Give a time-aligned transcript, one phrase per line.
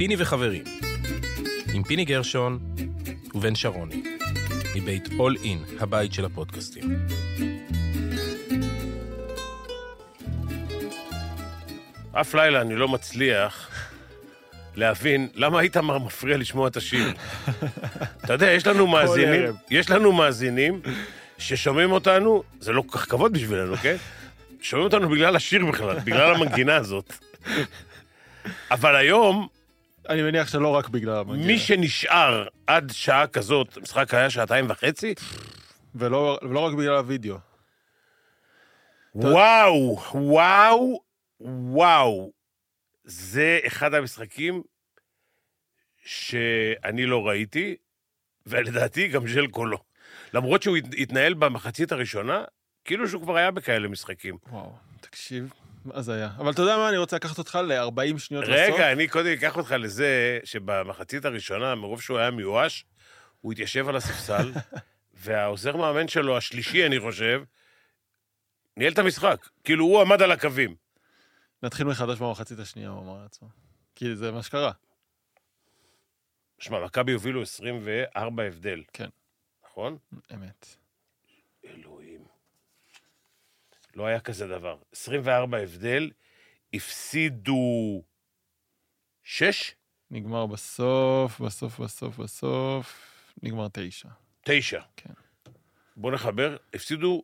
[0.00, 0.64] פיני וחברים,
[1.74, 2.58] עם פיני גרשון
[3.34, 4.02] ובן שרוני,
[4.76, 6.84] מבית אול אין, הבית של הפודקאסטים.
[12.12, 13.70] אף לילה אני לא מצליח
[14.76, 17.12] להבין למה איתמר מפריע לשמוע את השיר.
[18.24, 19.44] אתה יודע, יש לנו מאזינים.
[19.70, 20.80] יש לנו מאזינים
[21.38, 23.96] ששומעים אותנו, זה לא כל כך כבוד בשבילנו, כן?
[24.60, 27.12] שומעים אותנו בגלל השיר בכלל, בגלל המנגינה הזאת.
[28.70, 29.48] אבל היום,
[30.08, 31.46] אני מניח שלא רק בגלל המגיע.
[31.46, 35.14] מי שנשאר עד שעה כזאת, המשחק היה שעתיים וחצי,
[35.94, 37.36] ולא, ולא רק בגלל הוידאו.
[39.14, 41.00] וואו, וואו,
[41.40, 42.32] וואו.
[43.04, 44.62] זה אחד המשחקים
[46.04, 47.76] שאני לא ראיתי,
[48.46, 49.78] ולדעתי גם ז'לקו לא.
[50.34, 52.44] למרות שהוא הת- התנהל במחצית הראשונה,
[52.84, 54.36] כאילו שהוא כבר היה בכאלה משחקים.
[54.50, 55.52] וואו, תקשיב,
[55.98, 56.30] זה היה?
[56.38, 58.74] אבל אתה יודע מה, אני רוצה לקחת אותך ל-40 שניות לסוף.
[58.74, 62.84] רגע, אני קודם אקח אותך לזה שבמחצית הראשונה, מרוב שהוא היה מיואש,
[63.40, 64.52] הוא התיישב על הספסל,
[65.22, 67.42] והעוזר מאמן שלו, השלישי, אני חושב,
[68.76, 69.48] ניהל את המשחק.
[69.64, 70.74] כאילו, הוא עמד על הקווים.
[71.62, 73.48] נתחיל מחדש במחצית השנייה, הוא אמר לעצמו.
[73.94, 74.72] כי זה מה שקרה.
[76.58, 78.82] שמע, מכבי הובילו 24 הבדל.
[78.92, 79.08] כן.
[79.64, 79.98] נכון?
[80.34, 80.66] אמת.
[81.64, 82.09] אלוהים.
[83.94, 84.76] לא היה כזה דבר.
[84.92, 86.10] 24 הבדל,
[86.74, 88.02] הפסידו
[89.22, 89.74] 6?
[90.10, 94.08] נגמר בסוף, בסוף, בסוף, בסוף, נגמר תשע.
[94.44, 94.80] 9.
[94.96, 95.12] כן.
[95.96, 97.22] בוא נחבר, הפסידו,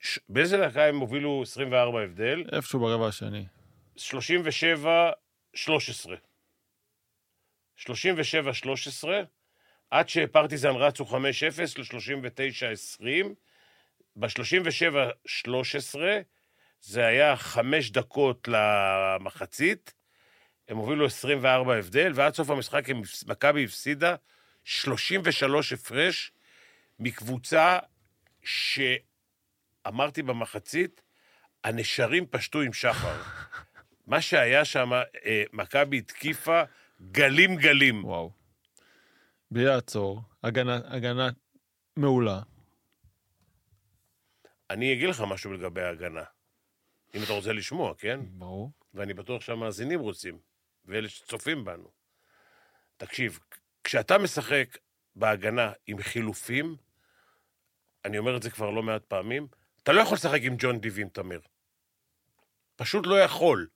[0.00, 0.18] ש...
[0.28, 2.44] באיזה דקה הם הובילו 24 הבדל?
[2.52, 3.46] איפשהו ברבע השני.
[3.96, 5.10] 37,
[5.54, 6.16] 13.
[7.76, 9.22] 37, 13,
[9.90, 11.14] עד שפרטיזן רצו 5-0
[11.78, 13.34] ל-39, 20.
[14.16, 14.94] ב-37,
[15.26, 16.20] 13,
[16.80, 19.94] זה היה חמש דקות למחצית,
[20.68, 22.84] הם הובילו 24 הבדל, ועד סוף המשחק
[23.26, 24.14] מכבי הפסידה
[24.64, 26.32] 33 הפרש
[26.98, 27.78] מקבוצה
[28.44, 31.02] שאמרתי במחצית,
[31.64, 33.22] הנשרים פשטו עם שחר.
[34.06, 36.62] מה שהיה שם, אה, מכבי התקיפה
[37.10, 38.04] גלים גלים.
[38.04, 38.30] וואו.
[39.50, 41.30] בלי לעצור, הגנה, הגנה
[41.96, 42.40] מעולה.
[44.70, 46.22] אני אגיד לך משהו לגבי ההגנה,
[47.14, 48.20] אם אתה רוצה לשמוע, כן?
[48.24, 48.70] ברור.
[48.94, 50.38] ואני בטוח שהמאזינים רוצים,
[50.84, 51.90] ואלה שצופים בנו.
[52.96, 53.38] תקשיב,
[53.84, 54.78] כשאתה משחק
[55.16, 56.76] בהגנה עם חילופים,
[58.04, 59.46] אני אומר את זה כבר לא מעט פעמים,
[59.82, 61.40] אתה לא יכול לשחק עם ג'ון דיווין תמיר.
[62.76, 63.68] פשוט לא יכול.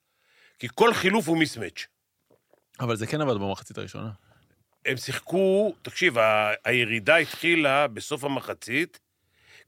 [0.59, 1.87] כי כל חילוף הוא מיסמץ'.
[2.81, 4.10] אבל זה כן עבד במחצית הראשונה.
[4.84, 8.99] הם שיחקו, תקשיב, ה- הירידה התחילה בסוף המחצית,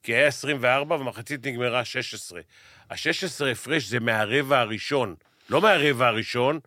[0.06, 2.40] כי היה 24 והמחצית נגמרה 16.
[2.90, 5.14] ה-16 הפרש זה מהרבע הראשון,
[5.50, 6.60] לא מהרבע הראשון,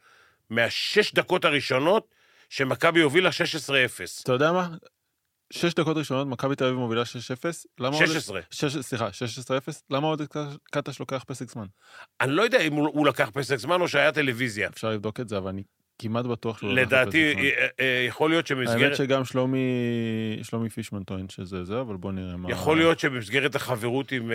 [0.50, 2.16] מהשש דקות הראשונות
[2.50, 3.32] שמכבי הובילה 16-0.
[4.24, 4.70] אתה יודע מה?
[5.54, 7.06] שש דקות ראשונות, מכבי תל אביב מובילה 6-0.
[7.80, 8.42] למה עוד- 16.
[8.52, 9.84] שש- סליחה, 16-0.
[9.90, 10.22] למה עוד
[10.72, 11.66] קטש לוקח פסק זמן?
[12.22, 14.70] אני לא יודע אם הוא, הוא לקח פסק זמן או שהיה טלוויזיה.
[14.70, 15.64] אפשר לבדוק את זה, אבל אני
[16.00, 17.34] כמעט בטוח שהוא לא לדעתי.
[17.38, 18.96] אה, אה, יכול להיות האמת שבמסגרת...
[18.96, 19.60] שגם שלומי,
[20.44, 22.52] שלומי פישמן טוען שזה זה, אבל בוא נראה מה...
[22.52, 24.32] יכול להיות שבמסגרת החברות עם...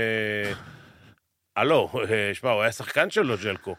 [1.56, 3.76] הלו, אה, שמע, הוא היה שחקן שלו, ג'לקו.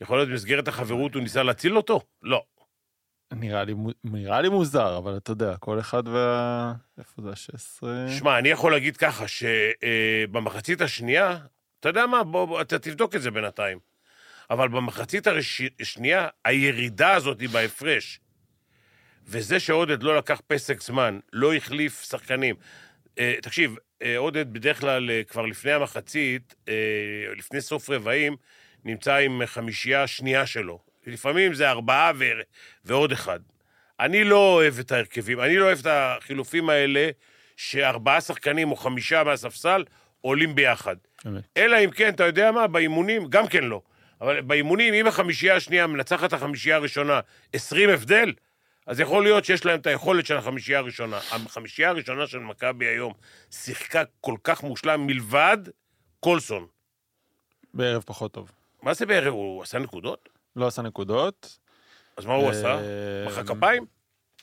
[0.00, 2.00] יכול להיות במסגרת החברות הוא ניסה להציל אותו?
[2.22, 2.42] לא.
[3.32, 6.72] נראה לי, נראה לי מוזר, אבל אתה יודע, כל אחד וה...
[6.98, 8.10] איפה זה ה-16?
[8.18, 11.38] שמע, אני יכול להגיד ככה, שבמחצית השנייה,
[11.80, 13.78] אתה יודע מה, בוא, אתה תבדוק את זה בינתיים.
[14.50, 15.26] אבל במחצית
[15.80, 18.20] השנייה, הירידה הזאת היא בהפרש.
[19.26, 22.54] וזה שעודד לא לקח פסק זמן, לא החליף שחקנים.
[23.18, 26.54] אה, תקשיב, אה, עודד בדרך כלל אה, כבר לפני המחצית,
[27.36, 28.36] לפני סוף רבעים,
[28.84, 30.78] נמצא עם חמישייה שנייה שלו.
[31.06, 32.24] לפעמים זה ארבעה ו...
[32.84, 33.40] ועוד אחד.
[34.00, 37.10] אני לא אוהב את ההרכבים, אני לא אוהב את החילופים האלה
[37.56, 39.84] שארבעה שחקנים או חמישה מהספסל
[40.20, 40.96] עולים ביחד.
[41.56, 43.80] אלא אם כן, אתה יודע מה, באימונים, גם כן לא.
[44.20, 47.20] אבל באימונים, אם החמישייה השנייה מנצחת את החמישייה הראשונה
[47.52, 48.32] 20 הבדל,
[48.86, 51.18] אז יכול להיות שיש להם את היכולת של החמישייה הראשונה.
[51.30, 53.12] החמישייה הראשונה של מכבי היום
[53.50, 55.58] שיחקה כל כך מושלם מלבד
[56.20, 56.66] קולסון.
[57.74, 58.50] בערב פחות טוב.
[58.82, 59.32] מה זה בערב?
[59.32, 60.28] הוא עשה נקודות?
[60.56, 61.58] לא עשה נקודות.
[62.16, 62.80] אז מה הוא אה, עשה?
[63.26, 63.86] מחא כפיים?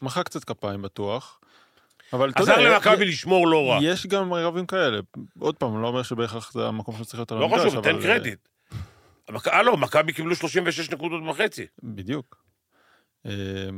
[0.02, 1.40] מחא קצת כפיים בטוח.
[2.14, 3.80] אבל אתה עזר יודע, למכבי לשמור לא רע.
[3.82, 5.00] יש גם רבים כאלה.
[5.40, 8.04] עוד פעם, לא אומר שבהכרח זה המקום שצריך להיות על לא המגרש, חשוב, תן אבל,
[8.04, 8.40] קרדיט.
[9.30, 11.66] המכ- הלו, מכבי קיבלו 36 נקודות וחצי.
[11.84, 12.44] בדיוק.
[13.26, 13.32] אה,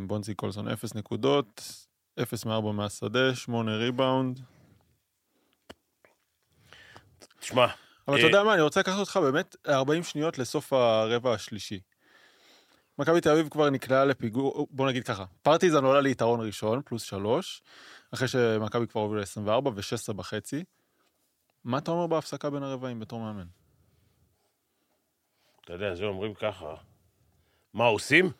[0.07, 1.62] בונזי קולסון 0 נקודות,
[2.22, 4.40] 0 מ-4 מהשדה, 8 ריבאונד.
[7.40, 7.66] תשמע,
[8.07, 11.80] אבל אה, אתה יודע מה, אני רוצה לקחת אותך באמת 40 שניות לסוף הרבע השלישי.
[13.00, 17.62] מכבי תל אביב כבר נקלעה לפיגור, בוא נגיד ככה, פרטיזן עולה ליתרון ראשון, פלוס שלוש,
[18.13, 20.63] אחרי שמכבי כבר הובילה 24 ו-16 בחצי.
[21.63, 23.45] מה אתה אומר בהפסקה בין הרבעים בתור מאמן?
[25.65, 26.75] אתה יודע, זה אומרים ככה.
[27.74, 28.31] מה עושים?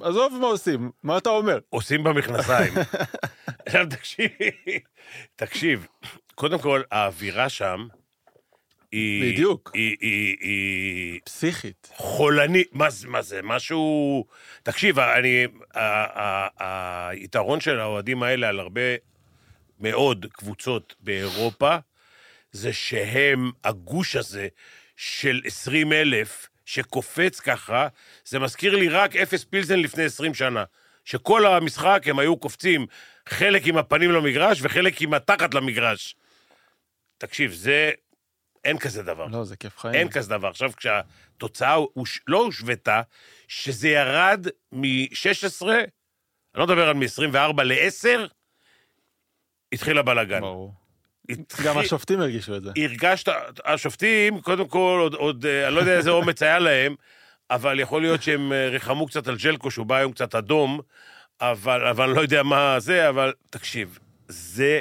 [0.00, 1.58] עזוב מה עושים, מה אתה אומר?
[1.68, 2.74] עושים במכנסיים.
[3.66, 4.30] עכשיו תקשיב,
[5.36, 5.86] תקשיב,
[6.34, 7.86] קודם כל, האווירה שם
[8.92, 9.32] היא...
[9.32, 9.70] בדיוק.
[9.74, 11.90] היא, היא, היא פסיכית.
[11.96, 14.24] חולנית, מה מה זה, משהו...
[14.62, 15.46] תקשיב, אני...
[16.58, 18.80] היתרון של האוהדים האלה על הרבה
[19.80, 21.76] מאוד קבוצות באירופה,
[22.52, 24.48] זה שהם, הגוש הזה
[24.96, 27.88] של 20 אלף שקופץ ככה,
[28.24, 30.64] זה מזכיר לי רק אפס פילזן לפני 20 שנה.
[31.04, 32.86] שכל המשחק הם היו קופצים
[33.28, 36.16] חלק עם הפנים למגרש וחלק עם התחת למגרש.
[37.18, 37.90] תקשיב, זה...
[38.64, 39.26] אין כזה דבר.
[39.26, 39.94] לא, זה כיף חיים.
[39.94, 40.48] אין כזה דבר.
[40.48, 42.20] עכשיו, כשהתוצאה הוש...
[42.26, 43.02] לא הושוותה,
[43.48, 45.80] שזה ירד מ-16, אני
[46.54, 48.20] לא מדבר על מ-24 ל-10,
[49.72, 50.40] התחיל הבלאגן.
[50.40, 50.83] ברור.
[51.64, 52.70] גם השופטים הרגישו את זה.
[52.76, 53.32] הרגשת,
[53.64, 56.94] השופטים, קודם כל, עוד, עוד, אה, אני לא יודע איזה אומץ היה להם,
[57.50, 60.80] אבל יכול להיות שהם אה, ריחמו קצת על ג'לקו, שהוא בא היום קצת אדום,
[61.40, 63.98] אבל, אבל אני לא יודע מה זה, אבל תקשיב,
[64.28, 64.80] זה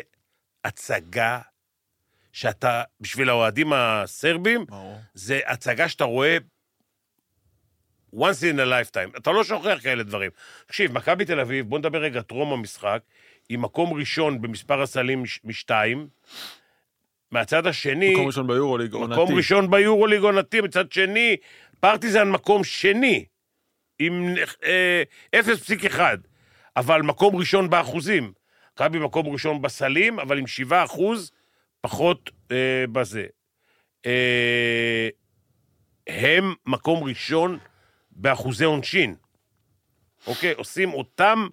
[0.64, 1.40] הצגה
[2.32, 5.00] שאתה, בשביל האוהדים הסרבים, ברור.
[5.14, 6.38] זה הצגה שאתה רואה
[8.16, 9.18] once in a lifetime.
[9.18, 10.32] אתה לא שוכח כאלה דברים.
[10.66, 13.02] תקשיב, מכבי תל אביב, בוא נדבר רגע טרום המשחק,
[13.50, 16.08] היא מקום ראשון במספר הסלים מש- משתיים.
[17.32, 19.14] מהצד השני, מקום ראשון ביורוליג, עונתי.
[19.22, 21.36] מקום ראשון ביורוליג עונתי, מצד שני,
[21.80, 23.26] פרטיזן מקום שני,
[24.00, 25.04] עם אה,
[25.36, 26.00] 0.1,
[26.78, 28.34] אבל מקום ראשון באחוזים.
[28.74, 31.32] מכבי מקום ראשון בסלים, אבל עם 7 אחוז
[31.82, 33.26] פחות אה, בזה.
[34.06, 35.10] אה,
[36.08, 37.58] הם מקום ראשון
[38.12, 39.16] באחוזי עונשין.
[40.28, 40.54] אוקיי?
[40.54, 41.48] עושים אותם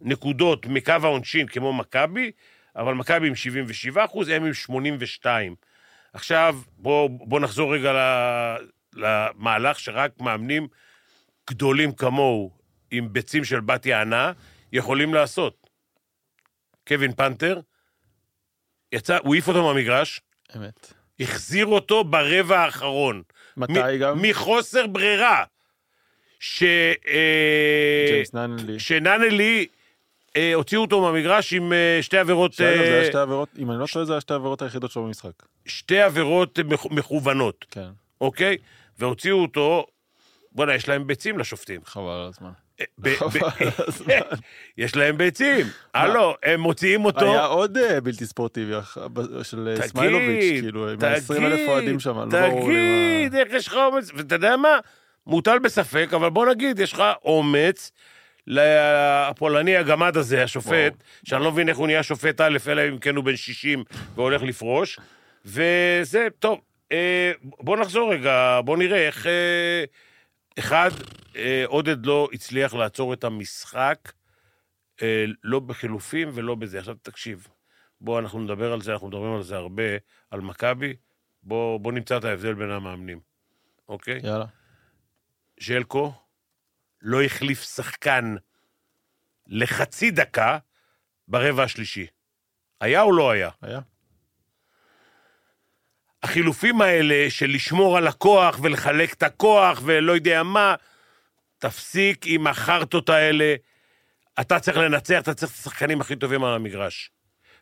[0.00, 2.30] נקודות מקו העונשין כמו מכבי,
[2.76, 5.54] אבל מכבי עם 77 אחוז, הם עם 82.
[6.12, 7.92] עכשיו, בואו בוא נחזור רגע
[8.94, 10.68] למהלך שרק מאמנים
[11.50, 12.50] גדולים כמוהו,
[12.90, 14.32] עם ביצים של בת יענה,
[14.72, 15.66] יכולים לעשות.
[16.88, 17.60] קווין פנתר,
[18.92, 20.20] יצא, הוא העיף אותו מהמגרש,
[20.56, 20.92] אמת.
[21.20, 23.22] החזיר אותו ברבע האחרון.
[23.56, 24.22] מתי מ- גם?
[24.22, 25.44] מחוסר ברירה.
[26.40, 26.62] ש...
[27.06, 28.78] אה, ג'יימס נאנלי.
[28.78, 29.66] שנאנלי,
[30.36, 33.70] אה, הוציאו אותו מהמגרש עם אה, שתי עבירות, שאגב, זה היה אה, שתי עבירות, אם
[33.70, 35.30] אני לא טועה, זה היה שתי העבירות היחידות שלו במשחק.
[35.66, 37.88] שתי עבירות מכ- מכוונות, כן,
[38.20, 38.56] אוקיי?
[38.98, 39.86] והוציאו אותו,
[40.52, 41.80] בוא'נה, יש להם ביצים לשופטים.
[41.84, 42.50] חבל על הזמן.
[42.80, 43.38] אה, ב- ב-.
[44.78, 45.66] יש להם ביצים.
[45.94, 47.32] הלו, הם מוציאים אותו.
[47.32, 48.72] היה עוד אה, בלתי ספורטיבי
[49.42, 52.76] של אה, סמיילוביץ', כאילו, עם 20 אלף אוהדים שם, לא ברור לי
[53.28, 54.10] תגיד, איך יש לך אומץ?
[54.14, 54.78] ואתה יודע מה?
[55.26, 57.92] מוטל בספק, אבל בוא נגיד, יש לך אומץ
[58.50, 61.04] לפולני הגמד הזה, השופט, וואו.
[61.24, 64.42] שאני לא מבין איך הוא נהיה שופט א', אלא אם כן הוא בן 60 והולך
[64.42, 64.98] לפרוש,
[65.44, 66.60] וזה, טוב,
[66.92, 69.26] אה, בוא נחזור רגע, בוא נראה איך...
[69.26, 69.84] אה,
[70.58, 70.90] אחד,
[71.36, 74.12] אה, עודד לא הצליח לעצור את המשחק,
[75.02, 76.78] אה, לא בחילופים ולא בזה.
[76.78, 77.48] עכשיו תקשיב,
[78.00, 79.82] בוא, אנחנו נדבר על זה, אנחנו מדברים על זה הרבה,
[80.30, 80.96] על מכבי.
[81.42, 83.20] בוא, בוא נמצא את ההבדל בין המאמנים,
[83.88, 84.20] אוקיי?
[84.24, 84.46] יאללה.
[85.60, 86.12] ז'לקו
[87.02, 88.34] לא החליף שחקן
[89.46, 90.58] לחצי דקה
[91.28, 92.06] ברבע השלישי.
[92.80, 93.50] היה או לא היה?
[93.62, 93.80] היה.
[96.22, 100.74] החילופים האלה של לשמור על הכוח ולחלק את הכוח ולא יודע מה,
[101.58, 103.54] תפסיק עם החרטות האלה.
[104.40, 107.10] אתה צריך לנצח, אתה צריך את השחקנים הכי טובים על המגרש.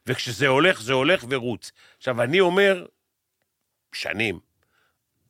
[0.06, 1.72] וכשזה הולך, זה הולך ורוץ.
[1.96, 2.86] עכשיו, אני אומר,
[3.92, 4.40] שנים,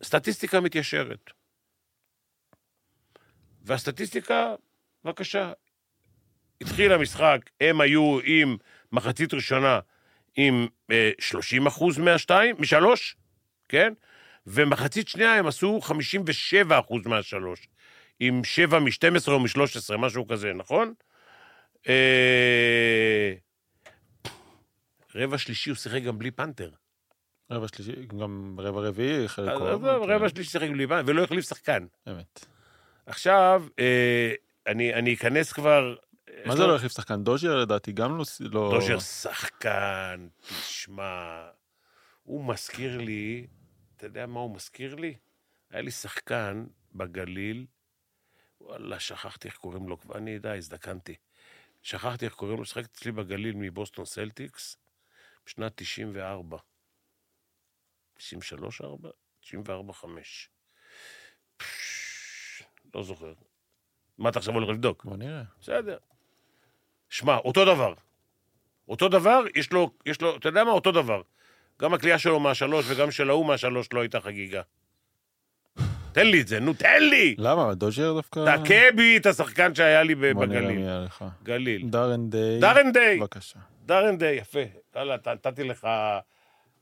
[0.03, 1.31] סטטיסטיקה מתיישרת.
[3.69, 4.55] והסטטיסטיקה,
[5.05, 5.53] בבקשה,
[6.61, 8.57] התחיל המשחק, הם היו עם
[8.93, 9.81] מחצית ראשונה
[10.37, 13.17] עם אה, 30 אחוז מהשתיים, משלוש,
[13.69, 13.93] כן?
[14.47, 17.69] ומחצית שנייה הם עשו 57 אחוז מהשלוש.
[18.21, 20.95] עם 7 מ-12 או מ-13, משהו כזה, נכון?
[21.89, 23.33] אה...
[25.15, 26.71] רבע שלישי הוא שיחק גם בלי פנתר.
[27.51, 29.49] רבע שלישי, גם רבע רביעי, חלק...
[29.49, 30.11] עזוב, כן.
[30.11, 31.87] רבע שלישי שיחק בלי פנתר, ולא החליף שחקן.
[32.09, 32.47] אמת.
[33.09, 34.33] עכשיו, אה,
[34.67, 35.97] אני, אני אכנס כבר...
[36.47, 37.25] מה זה לא החליף שחקן?
[37.25, 38.25] דוז'ר לדעתי גם לא...
[38.41, 38.71] לא...
[38.75, 41.49] דוז'ר שחקן, תשמע,
[42.23, 43.47] הוא מזכיר לי,
[43.97, 45.15] אתה יודע מה הוא מזכיר לי?
[45.71, 47.67] היה לי שחקן בגליל,
[48.61, 51.15] וואלה, שכחתי איך קוראים לו, כבר אני, די, הזדקנתי.
[51.83, 54.77] שכחתי איך קוראים לו, שיחק אצלי בגליל מבוסטון סלטיקס
[55.47, 56.57] בשנת 94.
[58.15, 59.11] 93, 4?
[62.93, 62.95] 94, 5.
[62.95, 63.33] לא זוכר.
[64.19, 65.05] מה אתה עכשיו הולך לבדוק?
[65.05, 65.43] בוא נראה.
[65.61, 65.97] בסדר.
[67.09, 67.95] שמע, אותו דבר.
[68.89, 70.71] אותו דבר, יש לו, יש לו, אתה יודע מה?
[70.71, 71.23] אותו דבר.
[71.83, 74.63] גם הקליעה שלו מהשלוש וגם של ההוא מהשלוש לא הייתה חגיגה.
[76.13, 77.35] תן לי את זה, נו, תן לי!
[77.39, 77.75] למה?
[77.75, 78.57] דוז'ר דווקא...
[78.65, 80.77] תכה בי את השחקן שהיה לי ב- בוא נראה בגליל.
[80.79, 81.25] מי היה לך.
[81.43, 81.89] גליל.
[81.91, 82.61] דארן דיי.
[82.61, 83.19] דארן דיי.
[83.19, 83.59] בבקשה.
[83.87, 84.59] דארן דיי, יפה.
[84.97, 85.87] יאללה, נתתי לך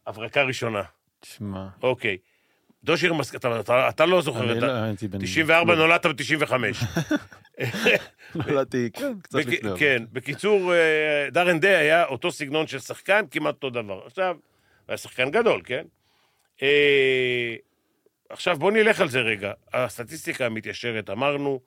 [0.07, 0.83] הברקה ראשונה.
[1.21, 1.69] תשמע.
[1.83, 2.19] אוקיי.
[2.87, 3.35] דושיר מסק...
[3.35, 4.73] אתה, אתה, אתה לא זוכר אני את לא.
[4.73, 5.19] הייתי בן...
[5.19, 6.53] 94 נולדת ב-95.
[8.35, 9.47] נולדתי, כן, קצת בק...
[9.47, 9.71] לפני.
[9.79, 14.01] כן, בקיצור, אה, דארן דיי היה אותו סגנון של שחקן, כמעט אותו דבר.
[14.07, 14.37] עכשיו,
[14.89, 15.85] היה שחקן גדול, כן?
[16.63, 17.55] אה,
[18.29, 19.53] עכשיו, בוא נלך על זה רגע.
[19.73, 21.61] הסטטיסטיקה המתיישרת, אמרנו,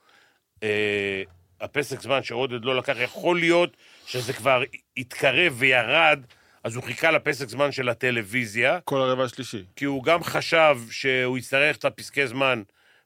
[0.63, 1.23] אה,
[1.61, 4.63] הפסק זמן שעודד לא לקח, יכול להיות שזה כבר
[4.97, 6.19] התקרב וירד,
[6.63, 9.63] אז הוא חיכה לפסק זמן של הטלוויזיה, כל הרבע השלישי.
[9.75, 12.61] כי הוא גם חשב שהוא יצטרך את הפסקי זמן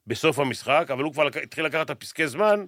[0.07, 1.37] בסוף המשחק, אבל הוא כבר לק...
[1.37, 2.65] התחיל לקחת את הפסקי זמן,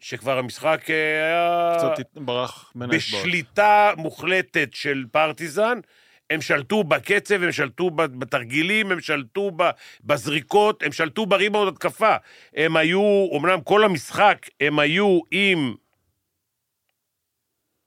[0.00, 3.24] שכבר המשחק אה, היה קצת ברח בין האצבעות.
[3.24, 5.80] בשליטה מוחלטת של פרטיזן.
[6.30, 9.50] הם שלטו בקצב, הם שלטו בתרגילים, הם שלטו
[10.04, 12.16] בזריקות, הם שלטו בריבאונד התקפה.
[12.54, 15.74] הם היו, אמנם כל המשחק, הם היו עם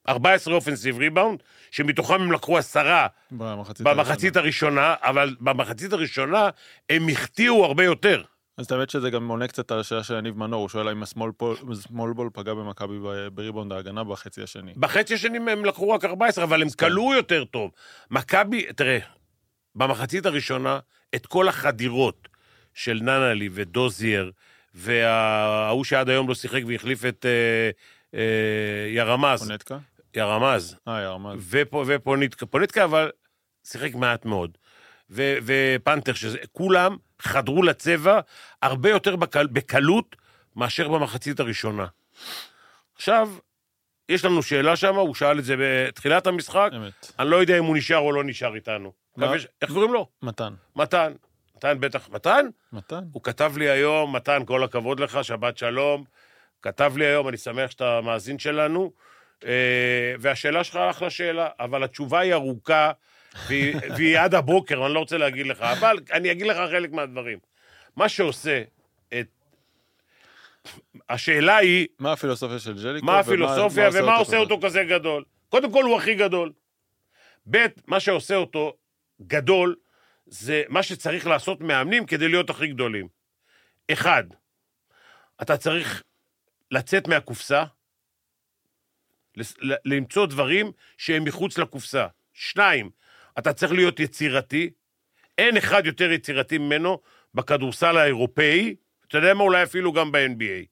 [0.10, 6.50] 14 offensive rebound, שמתוכם הם לקחו עשרה במחצית במחצית הראשונה, אבל במחצית הראשונה
[6.90, 8.24] הם החטיאו הרבה יותר.
[8.58, 11.22] אז האמת שזה גם עונה קצת על השאלה של יניב מנור, הוא שואל האם ה
[11.22, 14.74] small ball פגע במכבי ב- בריבאונד ההגנה בחצי השני.
[14.78, 17.72] בחצי השני הם לקחו רק 14, אבל הם קלעו יותר טוב.
[18.12, 19.00] מכבי, תראה,
[19.76, 20.80] במחצית הראשונה,
[21.16, 22.28] את כל החדירות
[22.74, 24.32] של ננלי ודוזייר,
[24.74, 27.70] וההוא שעד היום לא שיחק והחליף את אה,
[28.20, 29.78] אה, ירמז, פונטקה?
[30.16, 31.40] ירמז, אה, ירמז.
[31.50, 33.12] ופו- ופוניטקה, פוניטקה אבל
[33.64, 34.58] שיחק מעט מאוד.
[35.10, 38.20] ו- ופנתר, שזה, כולם חדרו לצבע
[38.62, 40.16] הרבה יותר בקל, בקלות
[40.56, 41.86] מאשר במחצית הראשונה.
[42.96, 43.30] עכשיו,
[44.10, 47.12] יש לנו שאלה שם, הוא שאל את זה בתחילת המשחק, אמת.
[47.20, 48.92] אני לא יודע אם הוא נשאר או לא נשאר איתנו.
[49.18, 49.26] מה?
[49.26, 50.08] מקווה ש- איך קוראים לו?
[50.22, 50.54] מתן.
[50.76, 51.14] מתן.
[51.56, 52.10] מתן בטח.
[52.10, 52.46] מתן?
[52.74, 53.04] מתן?
[53.12, 56.04] הוא כתב לי היום, מתן, כל הכבוד לך, שבת שלום.
[56.62, 58.92] כתב לי היום, אני שמח שאתה מאזין שלנו.
[59.46, 62.92] אה, והשאלה שלך אחלה שאלה, אבל התשובה היא ארוכה,
[63.48, 67.40] והיא, והיא עד הבוקר, ואני לא רוצה להגיד לך, אבל אני אגיד לך חלק מהדברים.
[67.96, 68.64] מה שעושה
[69.20, 69.28] את...
[71.10, 73.06] השאלה היא, מה הפילוסופיה של ג'ליקו?
[73.06, 74.38] מה הפילוסופיה ומה עושה כזה?
[74.38, 75.24] אותו כזה גדול.
[75.50, 76.52] קודם כל, הוא הכי גדול.
[77.50, 78.74] ב', מה שעושה אותו
[79.22, 79.76] גדול,
[80.26, 83.08] זה מה שצריך לעשות מאמנים כדי להיות הכי גדולים.
[83.92, 84.24] אחד,
[85.42, 86.04] אתה צריך
[86.72, 87.64] לצאת מהקופסה,
[89.86, 92.08] למצוא דברים שהם מחוץ לקופסה.
[92.34, 92.90] שניים,
[93.40, 94.70] אתה צריך להיות יצירתי.
[95.38, 97.00] אין אחד יותר יצירתי ממנו
[97.34, 98.76] בכדורסל האירופאי,
[99.08, 99.44] אתה יודע מה?
[99.44, 100.66] אולי אפילו גם ב-NBA.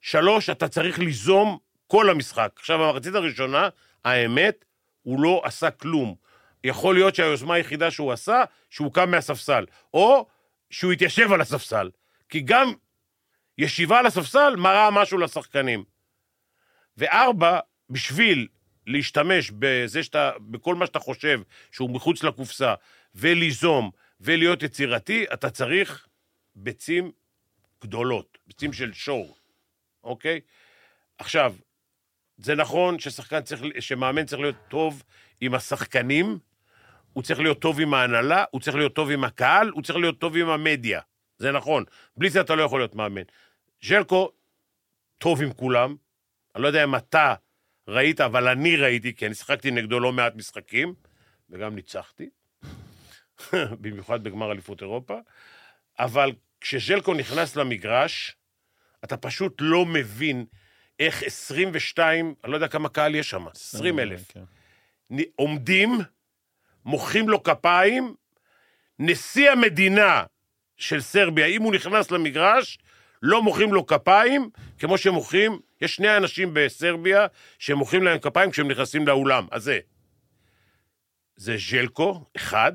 [0.00, 2.52] שלוש, אתה צריך ליזום כל המשחק.
[2.56, 3.68] עכשיו, במחצית הראשונה,
[4.04, 4.64] האמת,
[5.02, 6.14] הוא לא עשה כלום.
[6.64, 10.26] יכול להיות שהיוזמה היחידה שהוא עשה, שהוא קם מהספסל, או
[10.70, 11.90] שהוא התיישב על הספסל.
[12.28, 12.72] כי גם
[13.58, 15.84] ישיבה על הספסל מראה משהו לשחקנים.
[16.96, 17.58] וארבע,
[17.90, 18.48] בשביל
[18.86, 21.40] להשתמש בזה שאתה, בכל מה שאתה חושב
[21.72, 22.74] שהוא מחוץ לקופסה,
[23.14, 26.06] וליזום, ולהיות יצירתי, אתה צריך
[26.54, 27.12] ביצים
[27.82, 29.36] גדולות, ביצים של שור,
[30.04, 30.40] אוקיי?
[31.18, 31.54] עכשיו,
[32.38, 35.02] זה נכון ששחקן צריך, שמאמן צריך להיות טוב
[35.40, 36.38] עם השחקנים,
[37.12, 40.18] הוא צריך להיות טוב עם ההנהלה, הוא צריך להיות טוב עם הקהל, הוא צריך להיות
[40.18, 41.00] טוב עם המדיה.
[41.38, 41.84] זה נכון.
[42.16, 43.22] בלי זה אתה לא יכול להיות מאמן.
[43.82, 44.32] ז'לקו
[45.18, 45.96] טוב עם כולם,
[46.54, 47.34] אני לא יודע אם אתה
[47.88, 50.94] ראית, אבל אני ראיתי, כי אני שיחקתי נגדו לא מעט משחקים,
[51.50, 52.28] וגם ניצחתי,
[53.80, 55.18] במיוחד בגמר אליפות אירופה,
[55.98, 58.36] אבל כשז'לקו נכנס למגרש,
[59.04, 60.44] אתה פשוט לא מבין
[60.98, 64.42] איך 22, אני לא יודע כמה קהל יש שם, 20 אלף, כן.
[65.36, 65.98] עומדים,
[66.84, 68.14] מוחאים לו כפיים,
[68.98, 70.24] נשיא המדינה
[70.76, 72.78] של סרביה, אם הוא נכנס למגרש,
[73.22, 77.26] לא מוחאים לו כפיים, כמו שמוחאים, יש שני אנשים בסרביה
[77.58, 79.80] שמוחאים להם כפיים כשהם נכנסים לאולם, אז זה.
[81.36, 82.72] ז'לקו, אחד,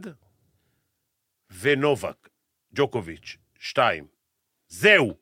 [1.60, 2.30] ונובק,
[2.74, 4.08] ג'וקוביץ', שתיים.
[4.68, 5.18] זהו.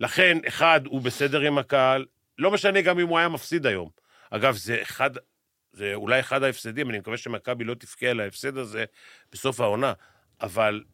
[0.00, 2.06] לכן, אחד, הוא בסדר עם הקהל,
[2.38, 3.90] לא משנה גם אם הוא היה מפסיד היום.
[4.30, 5.10] אגב, זה אחד,
[5.72, 8.84] זה אולי אחד ההפסדים, אני מקווה שמכבי לא תבכה על ההפסד הזה
[9.32, 9.92] בסוף העונה,
[10.40, 10.84] אבל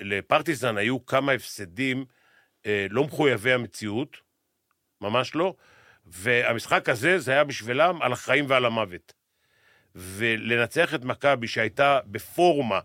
[0.00, 2.04] לפרטיזן היו כמה הפסדים
[2.66, 4.16] אה, לא מחויבי המציאות,
[5.00, 5.54] ממש לא,
[6.06, 9.12] והמשחק הזה, זה היה בשבילם על החיים ועל המוות.
[9.94, 12.80] ולנצח את מכבי, שהייתה בפורמה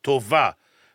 [0.00, 0.50] טובה,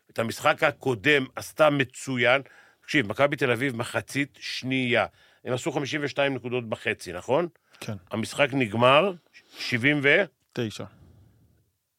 [0.09, 2.41] את המשחק הקודם עשתה מצוין,
[2.81, 5.05] תקשיב, מכבי תל אביב מחצית שנייה.
[5.45, 7.47] הם עשו 52 נקודות בחצי, נכון?
[7.79, 9.11] כן, המשחק נגמר,
[9.57, 10.23] 70 ו...
[10.53, 10.83] תשע.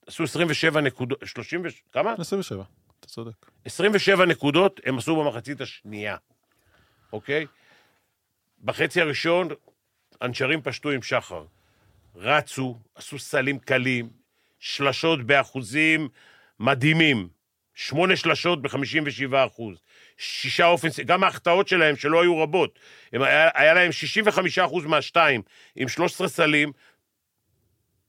[0.07, 1.69] עשו 27 נקודות, 30 ו...
[1.93, 2.15] כמה?
[2.19, 2.63] 27,
[3.01, 3.51] אתה צודק.
[3.65, 6.17] 27 נקודות הם עשו במחצית השנייה,
[7.13, 7.47] אוקיי?
[8.65, 9.49] בחצי הראשון,
[10.21, 11.45] הנשרים פשטו עם שחר.
[12.17, 14.11] רצו, עשו סלים קלים,
[14.59, 16.09] שלשות באחוזים
[16.61, 17.29] מדהימים.
[17.75, 19.83] שמונה שלשות ב-57 אחוז.
[20.17, 21.01] שישה אופנס...
[21.01, 22.79] גם ההחטאות שלהם, שלא היו רבות,
[23.13, 25.43] הם, היה, היה להם 65 אחוז מהשתיים,
[25.77, 26.73] עם 13 סלים,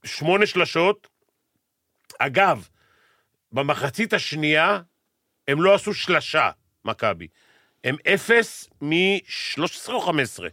[0.04, 1.08] שמונה שלשות.
[2.20, 2.68] אגב,
[3.52, 4.82] במחצית השנייה,
[5.48, 6.52] הם לא עשו שלשה,
[6.86, 7.28] מכבי.
[7.84, 10.48] הם אפס מ-13 או 15.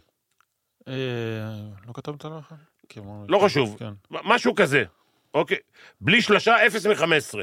[0.87, 0.93] אה,
[1.87, 2.25] לא כתבת
[2.97, 3.75] אמרנו- לא חשוב.
[3.79, 3.93] כן.
[4.11, 4.83] משהו כזה,
[5.33, 5.57] אוקיי?
[6.01, 7.39] בלי שלשה, אפס מ-15.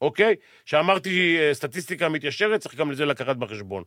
[0.00, 0.34] אוקיי?
[0.64, 3.82] שאמרתי אה, סטטיסטיקה מתיישרת, צריך גם לזה לקחת בחשבון.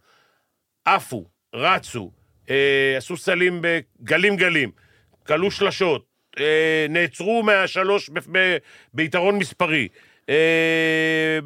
[0.86, 1.26] עפו,
[1.56, 2.12] רצו,
[2.50, 4.72] אה, עשו סלים בגלים גלים,
[5.28, 6.06] כלו שלשות,
[6.40, 8.58] אה, נעצרו מהשלוש ב- ב-
[8.94, 9.88] ביתרון מספרי.
[10.30, 11.40] אה.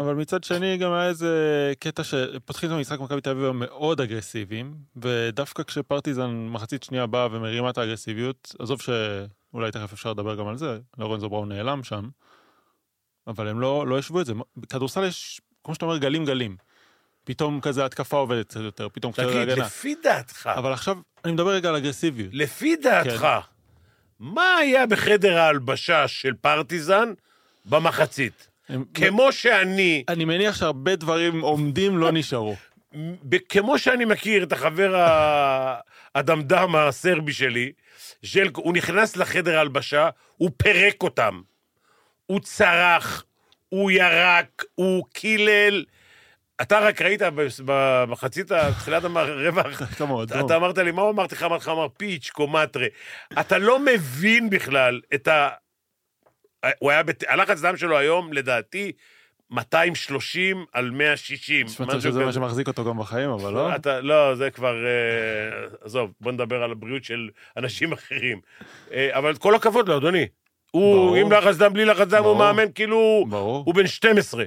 [0.00, 4.74] אבל מצד שני גם היה איזה קטע שפותחים את המשחק מכבי תל אביב מאוד אגרסיביים,
[4.96, 10.56] ודווקא כשפרטיזן מחצית שנייה באה ומרימה את האגרסיביות, עזוב שאולי תכף אפשר לדבר גם על
[10.56, 12.08] זה, לורנזו בראון נעלם שם,
[13.26, 14.32] אבל הם לא, לא השוו את זה.
[14.56, 16.56] בכדורסל יש, כמו שאתה אומר, גלים גלים.
[17.24, 19.64] פתאום כזה התקפה עובדת קצת יותר, פתאום קצת תגיד, הגנה.
[19.64, 22.30] לפי דעתך, אבל עכשיו, אני מדבר רגע על אגרסיביות.
[22.32, 23.38] לפי דעתך, כן.
[24.18, 27.12] מה היה בחדר ההלבשה של פרטיזן
[27.66, 28.48] במחצית?
[28.94, 32.56] כמו שאני, אני מניח שהרבה דברים עומדים לא נשארו.
[33.48, 34.94] כמו שאני מכיר את החבר
[36.14, 37.72] הדמדם הסרבי שלי,
[38.22, 41.40] ז'לקו, הוא נכנס לחדר ההלבשה, הוא פירק אותם.
[42.26, 43.24] הוא צרח,
[43.68, 45.84] הוא ירק, הוא קילל.
[46.62, 47.22] אתה רק ראית
[47.64, 49.04] במחצית, תחילת
[50.24, 51.42] אתה אתה אמרת לי, מה הוא אמרתי לך?
[51.42, 52.86] אמרתי לך, אמר פיץ', קומטרה.
[53.40, 55.48] אתה לא מבין בכלל את ה...
[56.78, 57.24] הוא היה, בת...
[57.28, 58.92] הלחץ דם שלו היום, לדעתי,
[59.50, 61.66] 230 על 160.
[61.66, 62.32] יש מצב משהו שזה מה.
[62.32, 63.74] שמחזיק אותו גם בחיים, אבל לא.
[63.74, 64.86] אתה, לא, זה כבר...
[64.86, 68.40] אה, עזוב, בוא נדבר על הבריאות של אנשים אחרים.
[68.92, 70.26] אה, אבל כל הכבוד לו, אדוני.
[70.70, 71.16] הוא, ברור.
[71.16, 72.38] עם לחץ דם, בלי לחץ דם, הוא ברור.
[72.38, 73.24] מאמן כאילו...
[73.28, 73.62] ברור.
[73.66, 74.44] הוא בן 12.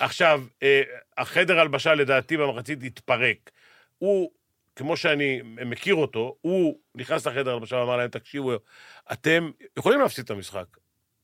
[0.00, 0.82] עכשיו, אה,
[1.18, 3.50] החדר הלבשה לדעתי במחצית התפרק.
[3.98, 4.30] הוא,
[4.76, 8.52] כמו שאני מכיר אותו, הוא נכנס לחדר הלבשה ואמר להם, תקשיבו,
[9.12, 10.66] אתם יכולים להפסיד את המשחק,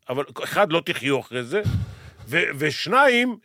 [0.08, 1.62] אבל אחד, לא תחיו אחרי זה,
[2.26, 3.38] ו- ושניים,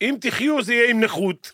[0.00, 1.52] אם תחיו זה יהיה עם נכות.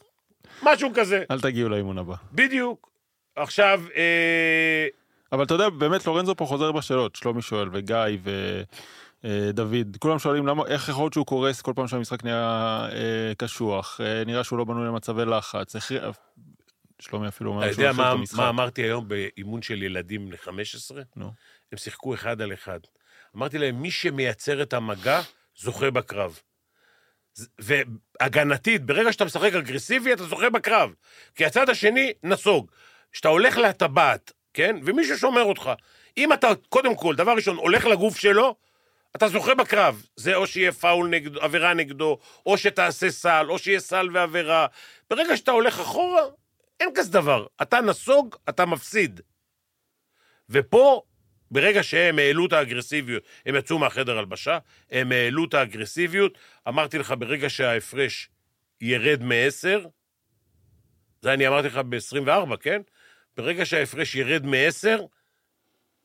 [0.62, 2.14] משהו כזה, אל תגיעו לאימון הבא.
[2.32, 2.90] בדיוק.
[3.36, 4.86] עכשיו, אה,
[5.32, 7.96] אבל אתה יודע, באמת לורנזו פה חוזר בשאלות, שלומי שואל, וגיא,
[9.24, 14.00] ודוד, כולם שואלים למה, איך יכול להיות שהוא קורס כל פעם שהמשחק נהיה אה, קשוח,
[14.04, 16.10] אה, נראה שהוא לא בנוי למצבי לחץ, הכריע-
[16.98, 18.38] שלומי אפילו אומר אתה שהוא יודע מה, את המשחק.
[18.38, 20.96] מה אמרתי היום באימון של ילדים ל-15?
[21.16, 21.32] נו.
[21.72, 22.80] הם שיחקו אחד על אחד.
[23.36, 25.20] אמרתי להם, מי שמייצר את המגע,
[25.56, 26.40] זוכה בקרב.
[27.58, 30.94] והגנתית, ברגע שאתה משחק אגרסיבי, אתה זוכה בקרב.
[31.34, 32.70] כי הצד השני נסוג.
[33.12, 34.76] כשאתה הולך לטבעת, כן?
[34.84, 35.70] ומישהו שומר אותך.
[36.16, 38.56] אם אתה, קודם כל, דבר ראשון, הולך לגוף שלו,
[39.16, 40.06] אתה זוכה בקרב.
[40.16, 44.66] זה או שיהיה פאול נגדו, עבירה נגדו, או שתעשה סל, או שיהיה סל ועבירה.
[45.10, 46.22] ברגע שאתה הולך אחורה,
[46.80, 47.46] אין כזה דבר.
[47.62, 49.20] אתה נסוג, אתה מפסיד.
[50.50, 51.02] ופה,
[51.50, 54.58] ברגע שהם העלו את האגרסיביות, הם יצאו מהחדר הלבשה,
[54.90, 58.28] הם העלו את האגרסיביות, אמרתי לך, ברגע שההפרש
[58.80, 59.88] ירד מ-10,
[61.22, 62.80] זה אני אמרתי לך ב-24, כן?
[63.36, 65.02] ברגע שההפרש ירד מ-10,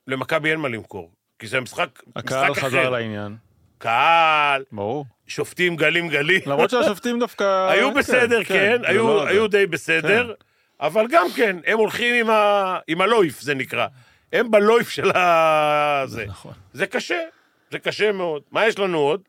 [0.08, 1.12] למכבי אין מה למכור.
[1.40, 2.90] כי זה משחק, הקהל משחק חזר אחר.
[2.90, 3.36] לעניין,
[3.78, 5.06] קהל, ברור.
[5.28, 6.42] שופטים גלים גלים.
[6.46, 7.44] למרות שהשופטים דווקא...
[7.72, 9.48] היו כן, בסדר, כן, זה היו, לא היו.
[9.48, 10.34] די בסדר,
[10.80, 12.78] אבל גם כן, הם הולכים עם, ה...
[12.88, 13.88] עם הלויף, זה נקרא.
[14.34, 16.04] הם בלויף של ה...
[16.06, 16.26] זה.
[16.26, 16.54] נכון.
[16.74, 17.24] זה קשה,
[17.72, 18.42] זה קשה מאוד.
[18.52, 19.22] מה יש לנו עוד?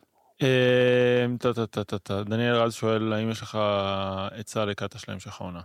[0.42, 1.26] אה.
[2.24, 3.58] דניאל רז שואל, האם יש לך
[4.30, 5.60] עצה לקטע של המשך העונה?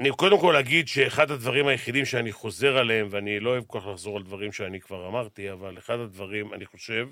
[0.00, 3.86] אני קודם כל אגיד שאחד הדברים היחידים שאני חוזר עליהם, ואני לא אוהב כל כך
[3.86, 7.08] לחזור על דברים שאני כבר אמרתי, אבל אחד הדברים, אני חושב,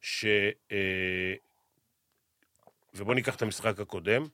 [0.00, 0.24] ש...
[0.72, 1.34] אה,
[2.94, 4.26] ובואו ניקח את המשחק הקודם.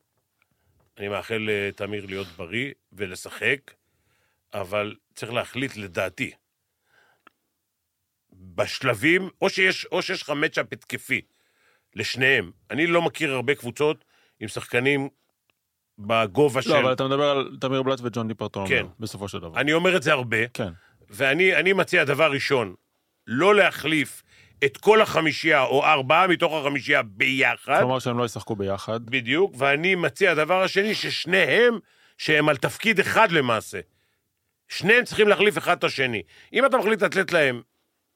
[0.99, 3.71] אני מאחל לתמיר להיות בריא ולשחק,
[4.55, 6.31] אבל צריך להחליט, לדעתי,
[8.33, 11.21] בשלבים, או שיש, או שיש לך מצ'אפ התקפי
[11.97, 12.51] לשניהם.
[12.71, 14.05] אני לא מכיר הרבה קבוצות
[14.41, 15.09] עם שחקנים
[15.99, 16.71] בגובה של...
[16.71, 18.87] לא, אבל אתה מדבר על תמיר בלאט וג'ון דיפרטון, כן.
[19.01, 19.61] בסופו של דבר.
[19.61, 20.73] אני אומר את זה הרבה, כן.
[21.11, 22.75] ואני אני מציע דבר ראשון,
[23.27, 24.23] לא להחליף
[24.65, 29.07] את כל החמישייה, או ארבעה מתוך החמישייה ביחד, כלומר שהם לא ישחקו ביחד.
[29.07, 31.79] בדיוק, ואני מציע, הדבר השני, ששניהם,
[32.19, 33.81] שהם על תפקיד אחד למעשה.
[34.71, 36.23] שניהם צריכים להחליף אחד את השני.
[36.53, 37.63] אם אתה מחליט לתת להם,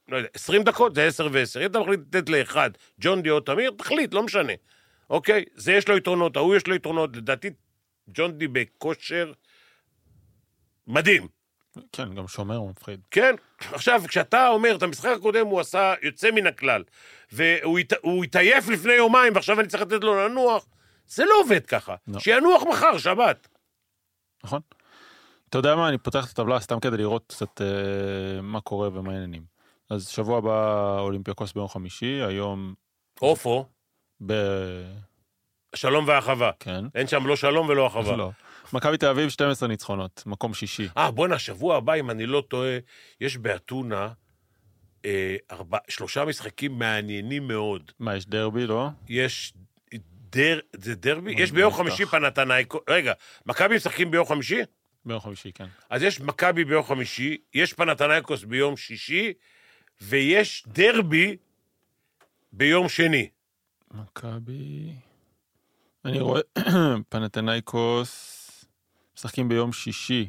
[0.09, 1.61] לא יודע, 20 דקות, זה 10 ו-10.
[1.61, 4.53] אם אתה מחליט לתת לאחד, ג'ון די או תמיר, תחליט, לא משנה.
[5.11, 5.45] אוקיי?
[5.55, 7.17] זה יש לו יתרונות, ההוא יש לו יתרונות.
[7.17, 7.51] לדעתי,
[8.09, 9.33] ג'ון די בכושר
[10.87, 11.29] מדהים.
[11.93, 13.01] כן, גם שומר הוא מפחיד.
[13.11, 13.35] כן?
[13.59, 16.83] עכשיו, כשאתה אומר, את המשחק הקודם הוא עשה יוצא מן הכלל,
[17.33, 17.93] והוא הת-
[18.25, 20.67] התעייף לפני יומיים, ועכשיו אני צריך לתת לו לנוח,
[21.07, 21.95] זה לא עובד ככה.
[22.09, 22.21] לא.
[22.21, 23.49] שינוח מחר, שבת.
[24.45, 24.61] נכון?
[25.55, 29.13] אתה יודע מה, אני פותח את הטבלה סתם כדי לראות קצת אה, מה קורה ומה
[29.13, 29.43] העניינים.
[29.91, 32.75] אז שבוע הבא אולימפיאקוס ביום חמישי, היום
[33.19, 33.67] עופו,
[34.27, 34.33] ב...
[35.75, 36.51] שלום ואחווה.
[36.61, 36.85] כן.
[36.95, 38.17] אין שם לא שלום ולא אחווה.
[38.17, 38.31] לא.
[38.73, 40.89] מכבי תל אביב 12 ניצחונות, מקום שישי.
[40.97, 42.79] אה, בואנה, שבוע הבא, אם אני לא טועה,
[43.21, 44.09] יש באתונה
[45.05, 47.91] אה, ארבע, שלושה משחקים מעניינים מאוד.
[47.99, 48.89] מה, יש דרבי, לא?
[49.09, 49.55] יש
[50.33, 50.59] דר...
[50.73, 51.35] זה דרבי?
[51.39, 52.07] יש ביום חמישי.
[52.07, 52.79] פנתנאיקו...
[52.89, 53.13] רגע,
[53.47, 54.61] מכבי משחקים ביום חמישי?
[55.07, 55.67] ביום חמישי, כן.
[55.91, 59.33] אז יש מכבי ביום חמישי, יש פנתנאיקוס ביום שישי,
[60.01, 61.37] ויש דרבי
[62.53, 63.29] ביום שני.
[63.91, 64.93] מכבי...
[66.05, 66.41] אני רואה
[67.09, 68.65] פנתנאיקוס
[69.17, 70.29] משחקים ביום שישי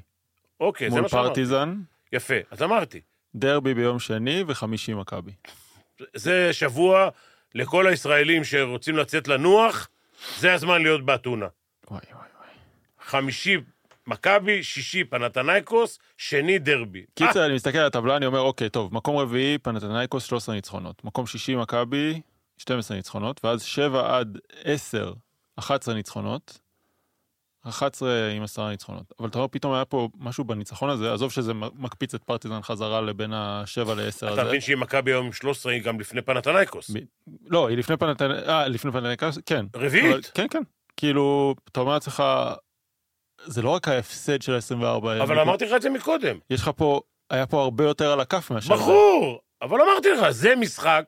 [0.59, 1.27] אוקיי, זה מול מה שאמרתי.
[1.27, 1.81] פרטיזן,
[2.13, 3.01] יפה, אז אמרתי.
[3.35, 5.31] דרבי ביום שני וחמישי מכבי.
[6.13, 7.09] זה שבוע
[7.55, 9.88] לכל הישראלים שרוצים לצאת לנוח,
[10.39, 11.47] זה הזמן להיות באתונה.
[11.91, 12.49] וואי וואי וואי.
[13.01, 13.57] חמישי
[14.07, 16.99] מכבי, שישי פנתנאיקוס, שני דרבי.
[16.99, 21.03] אה, קיצר, אני מסתכל על הטבלה, אני אומר, אוקיי, טוב, מקום רביעי, פנתנאיקוס 13 ניצחונות.
[21.03, 22.21] מקום שישי, מכבי,
[22.57, 25.13] 12 ניצחונות, ואז 7 עד 10,
[25.59, 26.59] 11 ניצחונות.
[27.67, 29.03] 11 עם 10 ניצחונות.
[29.19, 33.01] אבל אתה רואה, פתאום היה פה משהו בניצחון הזה, עזוב שזה מקפיץ את פרטיזן חזרה
[33.01, 34.43] לבין ה-7 ל-10 אתה הזה.
[34.43, 36.89] מבין שאם מכבי היום 13 היא גם לפני פנתנאיקוס.
[36.91, 36.97] ב-
[37.47, 37.95] לא, היא לפני
[38.47, 39.65] אה, לפני פנתנאיקוס, כן.
[39.75, 40.11] רביעית?
[40.13, 40.61] אבל- כן, כן.
[40.97, 42.23] כאילו, אתה אומר לעצמך,
[43.45, 45.23] זה לא רק ההפסד של ה-24.
[45.23, 46.38] אבל אמרתי לך את זה מקודם.
[46.49, 48.77] יש לך פה, היה פה הרבה יותר על הכף מאשר...
[48.77, 48.84] זה.
[48.84, 51.05] ברור, אבל אמרתי לך, זה משחק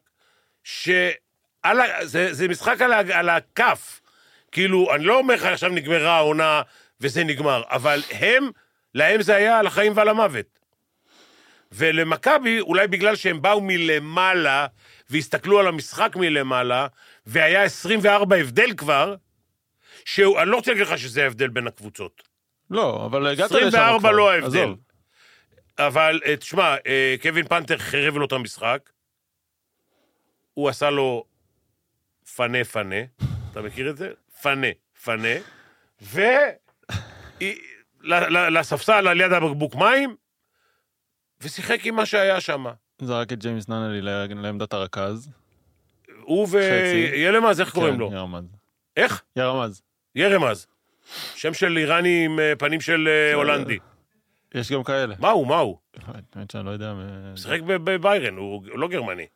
[0.63, 0.89] ש...
[1.63, 2.06] על ה...
[2.06, 3.19] זה, זה משחק על, ה...
[3.19, 4.02] על הכף.
[4.52, 6.62] כאילו, אני לא אומר לך עכשיו נגמרה העונה
[7.02, 8.50] וזה נגמר, אבל הם,
[8.95, 10.60] להם זה היה על החיים ועל המוות.
[11.71, 14.67] ולמכבי, אולי בגלל שהם באו מלמעלה
[15.10, 16.88] והסתכלו על המשחק מלמעלה,
[17.26, 19.15] והיה 24 הבדל כבר,
[20.06, 22.27] שהוא, אני לא רוצה להגיד לך שזה ההבדל בין הקבוצות.
[22.71, 24.12] לא, אבל הגעת לשם 24 כבר.
[24.12, 24.73] לא ההבדל.
[25.80, 28.89] אבל אה, תשמע, אה, קווין פנתר חירב לו את המשחק,
[30.53, 31.23] הוא עשה לו
[32.36, 32.95] פנה פנה,
[33.51, 34.12] אתה מכיר את זה?
[34.41, 34.67] פנה
[35.03, 35.27] פנה,
[36.01, 36.21] ו...
[37.39, 37.62] היא-
[38.01, 40.15] ל- ל- לספסל על יד הבקבוק מים,
[41.41, 42.65] ושיחק עם מה שהיה שם.
[43.01, 44.01] זרק את ג'יימס נאנלי
[44.36, 45.30] לעמדת הרכז.
[46.21, 47.10] הוא חצי.
[47.12, 48.12] וילמז, איך קוראים כן, לו?
[48.13, 48.45] ירמז.
[48.97, 49.23] איך?
[49.36, 49.82] ירמז.
[50.15, 50.67] ירמז.
[51.36, 53.78] שם של איראני עם אה, פנים של אה, הולנדי.
[54.54, 55.15] יש גם כאלה.
[55.20, 55.78] מה הוא, מה הוא?
[56.36, 56.93] האמת שאני לא יודע.
[56.93, 59.28] מ- שיחק ב- בביירן, הוא לא גרמני.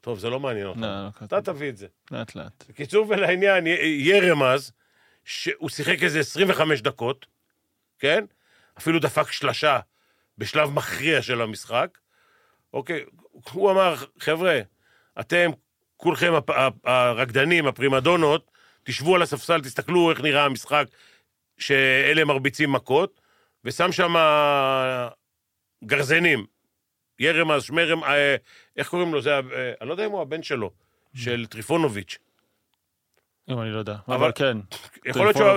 [0.00, 0.80] טוב, זה לא מעניין אותך.
[0.80, 1.86] לא, לא, אתה תביא את זה.
[2.10, 2.64] לאט לאט.
[2.68, 4.72] בקיצור ולעניין, י- ירמז,
[5.24, 7.26] שהוא שיחק איזה 25 דקות,
[7.98, 8.24] כן?
[8.78, 9.78] אפילו דפק שלשה
[10.38, 11.98] בשלב מכריע של המשחק.
[12.72, 13.04] אוקיי,
[13.52, 14.60] הוא אמר, חבר'ה,
[15.20, 15.50] אתם,
[15.96, 16.50] כולכם הפ-
[16.84, 18.50] הרקדנים, הפרימדונות,
[18.84, 20.84] תשבו על הספסל, תסתכלו איך נראה המשחק,
[21.58, 23.20] שאלה מרביצים מכות,
[23.64, 24.14] ושם שם
[25.84, 26.46] גרזנים.
[27.20, 28.36] ירמז, שמרם, אה,
[28.76, 29.22] איך קוראים לו?
[29.22, 29.40] זה, אה,
[29.80, 30.70] אני לא יודע אם הוא הבן שלו,
[31.14, 32.18] של טריפונוביץ'.
[33.50, 33.96] אם אני לא יודע.
[34.08, 34.58] אבל- אבל כן.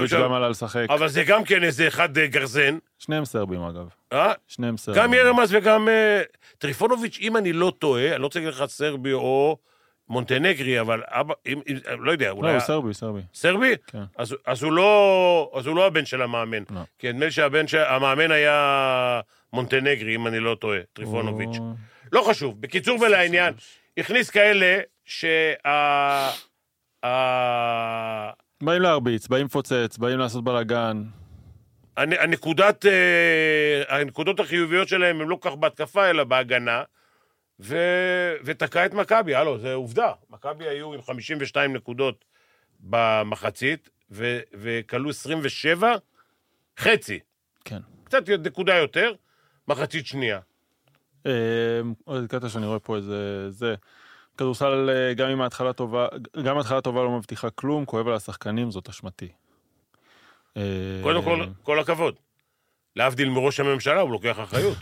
[0.10, 0.22] שהוא...
[0.24, 0.86] גם עלה לשחק.
[0.90, 3.88] אבל זה גם כן איזה אחד אה, גרזן, שניהם סרבים אגב.
[4.14, 4.34] אה?
[4.48, 5.02] שניהם סרבים.
[5.04, 5.90] גם ירמז וגם...
[5.90, 6.22] אה,
[6.58, 9.58] טריפונוביץ', אם אני לא טועה, אני לא רוצה להגיד לך סרבי או
[10.10, 12.52] מונטנגרי, אבל אבא, אם, אם, לא יודע, לא, אולי...
[12.52, 13.22] הוא סרבי, סרבי.
[13.34, 13.74] סרבי?
[13.88, 14.04] כן.
[14.18, 16.64] אז, אז, הוא לא, אז הוא לא הבן של המאמן.
[16.70, 16.80] לא.
[17.00, 17.78] כי נדמה לי שהבן של...
[17.78, 19.22] המאמן היה
[19.54, 21.58] מונטנגרי, אם אני לא טועה, טריפונוביץ'.
[21.58, 21.74] הוא-
[22.12, 22.62] לא חשוב.
[22.62, 23.54] בקיצור ולעניין,
[23.98, 25.54] הכניס כאלה שה...
[27.06, 28.30] ה-
[28.64, 31.04] באים להרביץ, באים לפוצץ, באים לעשות בלאגן.
[31.98, 32.92] הנ- הנקודת, אה,
[34.00, 36.84] הנקודות החיוביות שלהם הם לא כל כך בהתקפה, אלא בהגנה,
[37.60, 37.78] ו...
[38.44, 40.12] ותקע את מכבי, הלו, זה עובדה.
[40.30, 42.26] מכבי היו עם 52 נקודות
[42.80, 44.40] במחצית, ו...
[44.54, 45.96] וכלו 27,
[46.80, 47.20] חצי.
[47.66, 47.80] כן.
[48.04, 49.14] קצת נקודה יותר,
[49.68, 50.40] מחצית שנייה.
[51.26, 51.32] אה,
[52.04, 53.50] עוד קטע שאני רואה פה איזה...
[53.50, 53.76] זה.
[54.38, 56.08] כדורסל, אה, גם אם ההתחלה טובה,
[56.44, 59.28] גם ההתחלה טובה לא מבטיחה כלום, כואב על השחקנים, זאת אשמתי.
[60.58, 60.64] אה,
[61.04, 62.16] קודם כל, כל הכבוד.
[62.96, 64.78] להבדיל מראש הממשלה, הוא לוקח אחריות.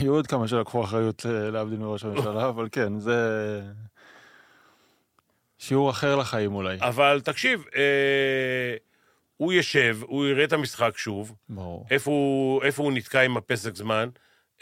[0.00, 3.16] היו עוד כמה שלקחו אחריות אה, להבדיל מראש הממשלה, אבל כן, זה
[5.58, 6.76] שיעור אחר לחיים אולי.
[6.80, 8.76] אבל תקשיב, אה,
[9.36, 11.86] הוא ישב, הוא יראה את המשחק שוב, ברור.
[11.90, 14.08] איפה הוא, איפה הוא נתקע עם הפסק זמן,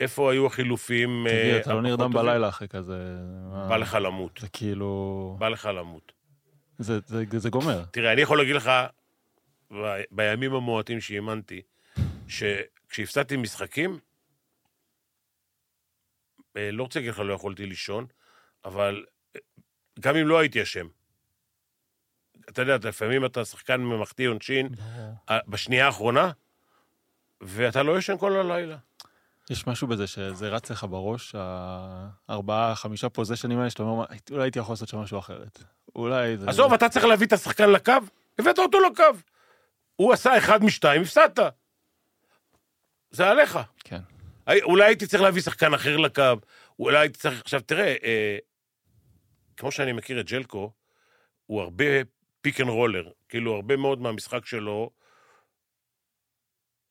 [0.01, 1.25] איפה היו החילופים.
[1.29, 2.27] תגיד, אה, אתה לא נרדם טובים.
[2.27, 2.97] בלילה אחרי כזה.
[3.68, 5.37] בא לך למות, זה כאילו...
[5.38, 6.12] בא לך למות.
[6.79, 7.85] זה- זה זה גומר.
[7.90, 8.71] תראה, אני יכול להגיד לך,
[9.73, 11.62] ב- בימים המועטים שאימנתי,
[12.29, 13.97] שכשהפסדתי משחקים, אה,
[16.57, 18.07] לא רוצה להגיד לך לא יכולתי לישון,
[18.65, 19.05] אבל
[19.37, 19.41] אה,
[20.01, 20.87] גם אם לא הייתי אשם,
[22.49, 24.69] אתה יודע, לפעמים אתה שחקן ממלכתי עונשין
[25.31, 26.31] אה, בשנייה האחרונה,
[27.41, 28.77] ואתה לא ישן כל הלילה.
[29.51, 34.43] יש משהו בזה שזה רץ לך בראש, הארבעה, חמישה פוזיישנים האלה, שאתה אומר, "מה, אולי
[34.43, 35.62] הייתי יכול לעשות שם משהו אחרת.
[35.97, 36.49] אולי זה...
[36.49, 37.93] עזוב, אתה צריך להביא את השחקן לקו,
[38.38, 39.03] הבאת אותו לקו.
[39.97, 41.38] הוא עשה אחד משתיים, הפסדת.
[43.11, 43.59] זה עליך.
[43.85, 44.01] כן.
[44.49, 46.23] אולי הייתי צריך להביא שחקן אחר לקו,
[46.79, 47.41] אולי הייתי צריך...
[47.41, 48.39] עכשיו, תראה, אה,
[49.57, 50.73] כמו שאני מכיר את ז'לקו,
[51.47, 51.85] הוא הרבה
[52.41, 53.11] pick and roll.
[53.29, 54.91] כאילו, הרבה מאוד מהמשחק שלו,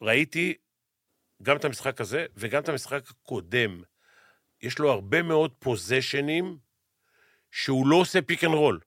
[0.02, 0.54] ראיתי
[1.44, 3.82] גם את המשחק הזה וגם את המשחק הקודם.
[4.62, 6.58] יש לו הרבה מאוד possession ים
[7.52, 8.80] שהוא לא עושה pick and roll.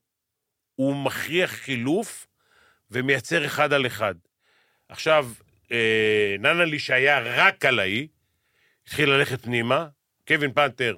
[0.75, 2.27] הוא מכריח חילוף
[2.91, 4.15] ומייצר אחד על אחד.
[4.89, 5.29] עכשיו,
[5.71, 8.07] אה, ננלי שהיה רק קלעי,
[8.87, 9.87] התחיל ללכת פנימה,
[10.27, 10.97] קווין פנתר,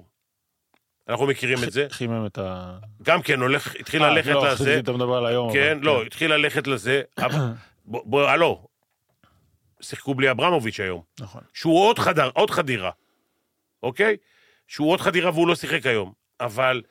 [1.09, 2.77] אנחנו מכירים את זה, חימם את ה...
[3.03, 5.53] גם כן הולך, התחיל אה, ללכת לא, לזה, חשבתי שאתה מדבר על היום.
[5.53, 7.01] כן, לא, התחיל ללכת לזה,
[7.85, 8.67] בוא, הלו,
[9.81, 11.41] שיחקו בלי אברמוביץ' היום, נכון.
[11.53, 12.91] שהוא עוד, חדר, עוד חדירה,
[13.83, 14.17] אוקיי?
[14.67, 16.13] שהוא עוד חדירה והוא לא שיחק היום.
[16.39, 16.81] אבל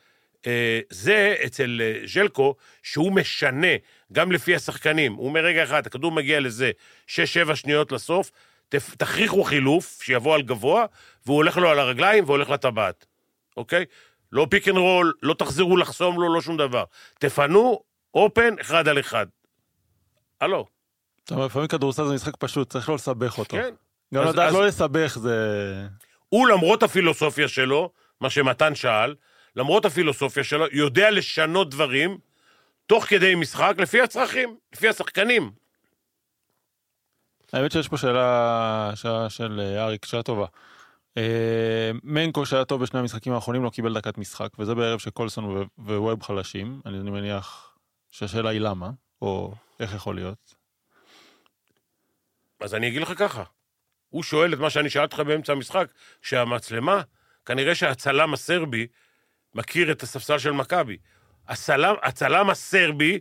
[0.47, 3.67] אה, זה אצל אה, ז'לקו, שהוא משנה,
[4.13, 5.13] גם לפי השחקנים.
[5.13, 6.71] הוא אומר, רגע אחד, הכדור מגיע לזה,
[7.07, 8.31] 6-7 שניות לסוף,
[8.69, 10.85] תכריחו חילוף, שיבוא על גבוה,
[11.25, 13.05] והוא הולך לו על הרגליים והולך לטבעת,
[13.57, 13.85] אוקיי?
[14.31, 16.83] לא pick and roll, לא תחזרו לחסום לו, לא שום דבר.
[17.19, 17.81] תפנו,
[18.13, 19.25] open, אחד על אחד.
[20.41, 20.65] הלו,
[21.23, 23.57] אתה אומר, לפעמים כדורסל זה משחק פשוט, צריך לא לסבך אותו.
[23.57, 23.73] כן.
[24.13, 25.37] גם אז- לדעת אז- לא לסבך זה...
[26.29, 29.15] הוא, למרות הפילוסופיה שלו, מה שמתן שאל,
[29.55, 32.17] למרות הפילוסופיה שלו, יודע לשנות דברים
[32.85, 35.51] תוך כדי משחק לפי הצרכים, לפי השחקנים.
[37.53, 40.45] האמת שיש פה שאלה, שאלה של אה, אריק, שאלה טובה.
[41.17, 46.23] אה, מנקו שהיה טוב בשני המשחקים האחרונים לא קיבל דקת משחק, וזה בערב שקולסון וווב
[46.23, 46.81] חלשים.
[46.85, 47.77] אני, מניח
[48.11, 48.89] שהשאלה היא למה,
[49.21, 50.55] או איך יכול להיות.
[52.59, 53.43] אז אני אגיד לך ככה,
[54.09, 55.87] הוא שואל את מה שאני שאלתי אותך באמצע המשחק,
[56.21, 57.01] שהמצלמה,
[57.45, 58.87] כנראה שהצלם הסרבי
[59.55, 60.97] מכיר את הספסל של מכבי.
[61.47, 63.19] הצלם, הצלם הסרבי,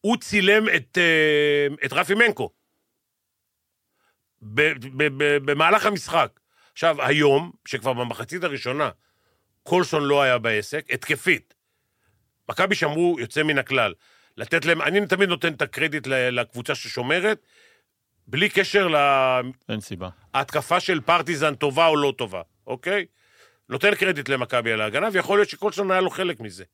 [0.00, 2.50] הוא צילם את, אה, את רפי מנקו
[5.44, 6.40] במהלך המשחק.
[6.72, 8.90] עכשיו, היום, שכבר במחצית הראשונה
[9.62, 11.54] קולסון לא היה בעסק, התקפית.
[12.48, 13.94] מכבי שמרו יוצא מן הכלל.
[14.36, 17.42] לתת להם, אני תמיד נותן את הקרדיט ל- לקבוצה ששומרת,
[18.26, 18.88] בלי קשר
[19.68, 20.08] אין סיבה.
[20.34, 23.06] להתקפה של פרטיזן טובה או לא טובה, אוקיי?
[23.68, 26.64] נותן קרדיט למכבי על ההגנה, ויכול להיות שקולסון היה לו חלק מזה.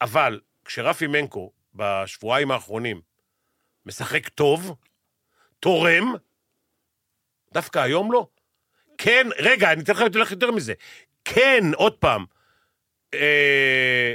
[0.00, 3.00] אבל כשרפי מנקו בשבועיים האחרונים
[3.86, 4.76] משחק טוב,
[5.60, 6.14] תורם,
[7.54, 8.26] דווקא היום לא.
[8.98, 10.72] כן, רגע, אני אתן לך יותר- יותר מזה.
[11.24, 12.24] כן, עוד פעם,
[13.14, 14.14] אה,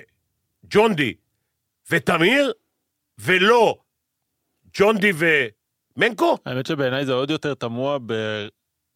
[0.69, 1.13] ג'ון די
[1.91, 2.51] ותמיר,
[3.17, 3.77] ולא
[4.73, 5.11] ג'ון די
[5.97, 6.37] ומנקו?
[6.45, 7.97] האמת שבעיניי זה עוד יותר תמוה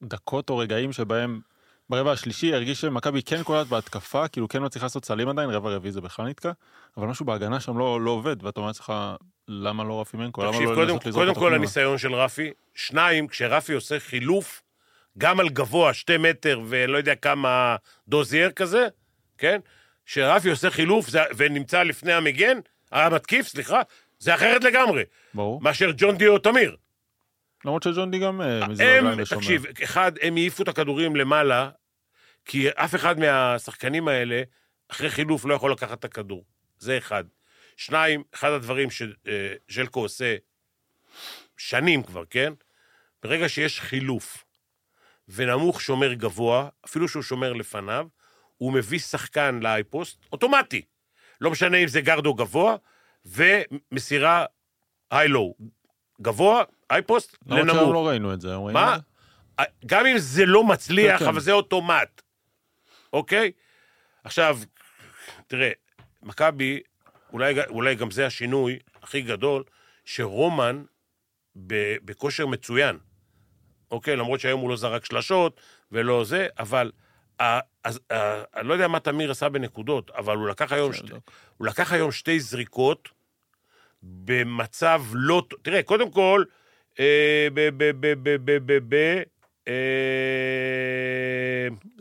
[0.02, 1.41] בדקות או רגעים שבהם
[1.89, 5.91] ברבע השלישי הרגיש שמכבי כן קולט בהתקפה, כאילו כן מצליחה לעשות סלים עדיין, רבע רביעי
[5.91, 6.52] זה בכלל נתקע,
[6.97, 8.93] אבל משהו בהגנה שם לא, לא עובד, ואתה אומר לעצמך,
[9.47, 10.43] למה לא רפי מנקו?
[10.43, 11.54] למה לא קודם, קודם כל?
[11.54, 14.63] הניסיון של רפי, שניים, כשרפי עושה חילוף,
[15.17, 17.76] גם על גבוה, שתי מטר ולא יודע כמה
[18.08, 18.88] דוזייר כזה,
[19.38, 19.60] כן?
[20.06, 22.58] כשרפי עושה חילוף זה, ונמצא לפני המגן,
[22.91, 23.82] המתקיף, סליחה,
[24.19, 25.62] זה אחרת לגמרי, ברור.
[25.62, 26.76] מאשר ג'ון די או תמיר.
[27.67, 29.41] למרות שג'ון די גם אה, מזיז רגליים הם, ושומר.
[29.41, 31.69] תקשיב, אחד, הם העיפו את הכדורים למעלה,
[32.45, 34.41] כי אף אחד מהשחקנים האלה,
[34.88, 36.45] אחרי חילוף, לא יכול לקחת את הכדור.
[36.77, 37.23] זה אחד.
[37.77, 40.36] שניים, אחד הדברים שז'לקו עושה
[41.58, 42.53] שנים כבר, כן?
[43.23, 44.43] ברגע שיש חילוף
[45.30, 48.08] ונמוך שומר גבוה, אפילו שהוא שומר לפניו,
[48.58, 50.82] הוא מביא שחקן לאייפוסט אוטומטי.
[51.41, 52.75] לא משנה אם זה גרדו גבוה,
[53.25, 54.45] ומסירה
[55.12, 55.56] היי-לואו.
[56.21, 57.76] גבוה, אייפוסט, למרות לנמוך.
[57.76, 58.97] שהיום לא ראינו את זה, ראינו מה?
[59.86, 61.30] גם אם זה לא מצליח, כן, כן.
[61.30, 62.21] אבל זה אוטומט,
[63.13, 63.52] אוקיי?
[64.23, 64.60] עכשיו,
[65.47, 65.71] תראה,
[66.23, 66.80] מכבי,
[67.34, 69.63] אולי, אולי גם זה השינוי הכי גדול,
[70.06, 70.84] שרומן
[71.56, 72.97] בכושר מצוין.
[73.91, 74.15] אוקיי?
[74.15, 76.91] למרות שהיום הוא לא זרק שלשות ולא זה, אבל...
[77.84, 78.00] אז,
[78.56, 81.13] אני לא יודע מה תמיר עשה בנקודות, אבל הוא לקח היום, שתי.
[81.58, 83.10] הוא לקח היום שתי זריקות
[84.04, 85.43] במצב לא...
[85.62, 86.43] תראה, קודם כל,
[86.99, 87.03] ב...
[87.53, 87.83] ב...
[87.83, 88.13] ב...
[88.23, 88.29] ב...
[88.45, 88.57] ב...
[88.65, 88.95] ב...
[88.95, 89.21] ב...
[89.67, 89.73] אה,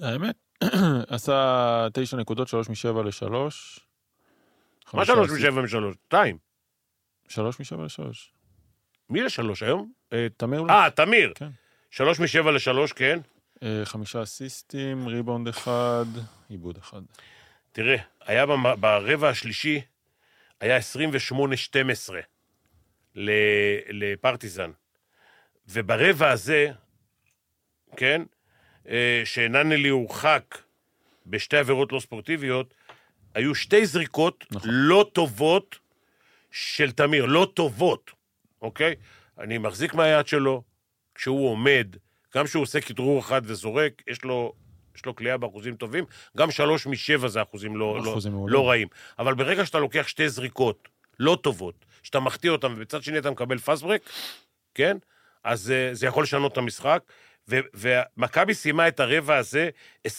[0.02, 0.35] האמת,
[1.09, 3.80] עשה תשע נקודות, שלוש משבע לשלוש.
[4.94, 5.30] מה שלוש.
[5.30, 5.96] משבע משלוש?
[6.06, 6.38] שתיים.
[7.28, 8.32] שלוש משבע לשלוש.
[9.11, 9.92] מי לשלוש היום?
[10.12, 10.72] אה, תמיר, לא?
[10.72, 11.32] אה, תמיר.
[11.35, 11.48] כן.
[11.90, 13.18] שלוש משבע לשלוש, כן.
[13.62, 16.04] אה, חמישה אסיסטים, ריבאונד אחד,
[16.48, 17.00] עיבוד אחד.
[17.72, 18.44] תראה, היה
[18.80, 19.80] ברבע השלישי,
[20.61, 20.82] היה 28-12
[23.14, 23.30] ל-
[23.88, 24.70] לפרטיזן.
[25.68, 26.70] וברבע הזה,
[27.96, 28.22] כן,
[28.88, 30.59] אה, שננלי הורחק
[31.26, 32.74] בשתי עבירות לא ספורטיביות,
[33.35, 34.70] היו שתי זריקות נכון.
[34.72, 35.79] לא טובות
[36.50, 38.11] של תמיר, לא טובות,
[38.62, 38.94] אוקיי?
[39.38, 40.62] אני מחזיק מהיד שלו,
[41.14, 41.96] כשהוא עומד,
[42.35, 44.52] גם כשהוא עושה כדרור אחד וזורק, יש לו,
[44.96, 46.05] יש לו קליעה באחוזים טובים,
[46.37, 48.55] גם שלוש משבע זה אחוזים לא, לא, אחוזים מעולים.
[48.55, 48.88] לא רעים.
[49.18, 53.59] אבל ברגע שאתה לוקח שתי זריקות לא טובות, שאתה מחטיא אותן, ובצד שני אתה מקבל
[53.59, 54.11] פאסט ברק,
[54.74, 54.96] כן?
[55.46, 57.02] אז אה, זה יכול לשנות את המשחק.
[57.48, 59.68] ומכבי סיימה את הרבע הזה
[60.06, 60.11] 28-12.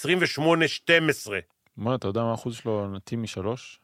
[1.78, 3.80] מה, אתה יודע מה האחוז שלו נטי משלוש?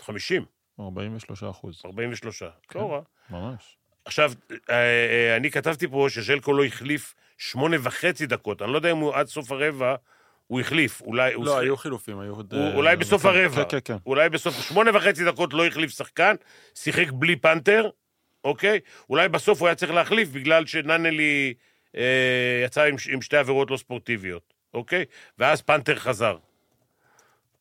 [0.00, 0.44] 50,
[0.80, 1.82] 43 אחוז.
[1.84, 2.42] 43.
[2.68, 2.78] כן.
[2.78, 3.00] לא רע.
[3.30, 3.76] ממש.
[4.04, 8.62] עכשיו, אה, אה, אני כתבתי פה שז'לקו לא החליף שמונה וחצי דקות.
[8.62, 9.94] אני לא יודע אם הוא עד סוף הרבע
[10.46, 11.02] הוא החליף.
[11.02, 12.54] אולי הוא לא, שיחק- היו חילופים, היו עוד...
[12.54, 13.64] הוא- אולי בסוף הרבע.
[13.64, 13.96] כן, כן, כן.
[14.06, 16.34] אולי בסוף שמונה וחצי דקות לא החליף שחקן,
[16.74, 17.88] שיחק בלי פנתר,
[18.46, 18.80] אוקיי?
[19.10, 21.54] אולי בסוף הוא היה צריך להחליף בגלל שננלי
[21.96, 25.04] אה, יצא עם, עם שתי עבירות לא ספורטיביות, אוקיי?
[25.38, 26.36] ואז פנתר חזר.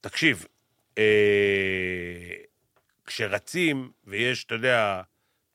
[0.02, 0.45] תקשיב,
[0.98, 1.04] אה,
[3.06, 5.02] כשרצים ויש, אתה יודע,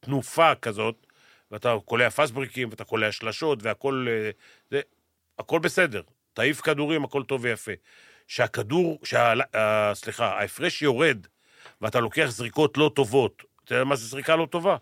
[0.00, 1.06] תנופה כזאת,
[1.50, 4.30] ואתה קולע פסבריקים ואתה קולע שלשות והכל אה,
[4.70, 4.80] זה,
[5.38, 6.02] הכל בסדר.
[6.32, 7.72] תעיף כדורים, הכל טוב ויפה.
[8.26, 11.26] שהכדור, שה, אה, סליחה, ההפרש יורד
[11.80, 14.76] ואתה לוקח זריקות לא טובות, אתה יודע מה זה זריקה לא טובה?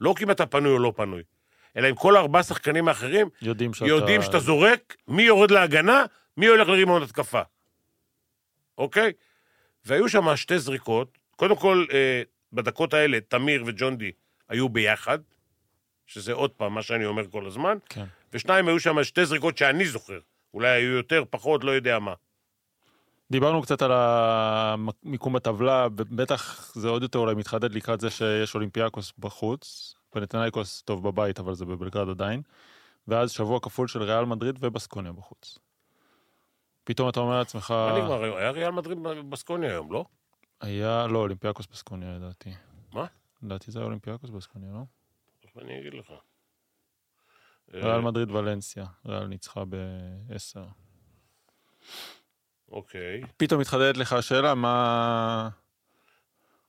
[0.00, 1.22] לא כי אם אתה פנוי או לא פנוי,
[1.76, 3.86] אלא אם כל ארבעה שחקנים האחרים יודעים שאתה...
[3.86, 6.04] יודעים שאתה זורק, מי יורד להגנה,
[6.36, 7.42] מי הולך לרימון התקפה.
[8.78, 9.12] אוקיי?
[9.84, 11.18] והיו שם שתי זריקות.
[11.36, 14.12] קודם כל, אה, בדקות האלה, תמיר וג'ון די
[14.48, 15.18] היו ביחד,
[16.06, 18.04] שזה עוד פעם מה שאני אומר כל הזמן, כן.
[18.32, 20.18] ושניים היו שם שתי זריקות שאני זוכר.
[20.54, 22.14] אולי היו יותר, פחות, לא יודע מה.
[23.30, 29.12] דיברנו קצת על המיקום בטבלה, בטח זה עוד יותר אולי מתחדד לקראת זה שיש אולימפיאקוס
[29.18, 32.42] בחוץ, פנתנאיקוס טוב בבית, אבל זה בבלגרד עדיין,
[33.08, 35.58] ואז שבוע כפול של ריאל מדריד ובסקוניה בחוץ.
[36.84, 38.36] פתאום אתה אומר לעצמך, מה נגמר?
[38.36, 38.98] היה ריאל מדריד
[39.30, 40.04] בסקוניה היום, לא?
[40.60, 42.50] היה, לא, אולימפיאקוס בסקוניה לדעתי.
[42.92, 43.06] מה?
[43.42, 44.82] לדעתי זה היה אולימפיאקוס בסקוניה, לא?
[45.62, 46.12] אני אגיד לך.
[47.72, 50.60] ריאל אה, מדריד ולנסיה, ריאל ניצחה ב-10.
[52.72, 53.20] אוקיי.
[53.36, 55.48] פתאום מתחדדת לך השאלה, מה...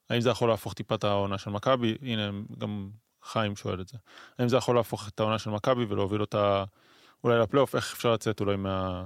[0.09, 1.97] האם זה יכול להפוך טיפה את העונה של מכבי?
[2.01, 2.89] הנה, גם
[3.23, 3.97] חיים שואל את זה.
[4.39, 6.63] האם זה יכול להפוך את העונה של מכבי ולהוביל אותה
[7.23, 7.75] אולי לפלייאוף?
[7.75, 9.03] איך אפשר לצאת אולי מה...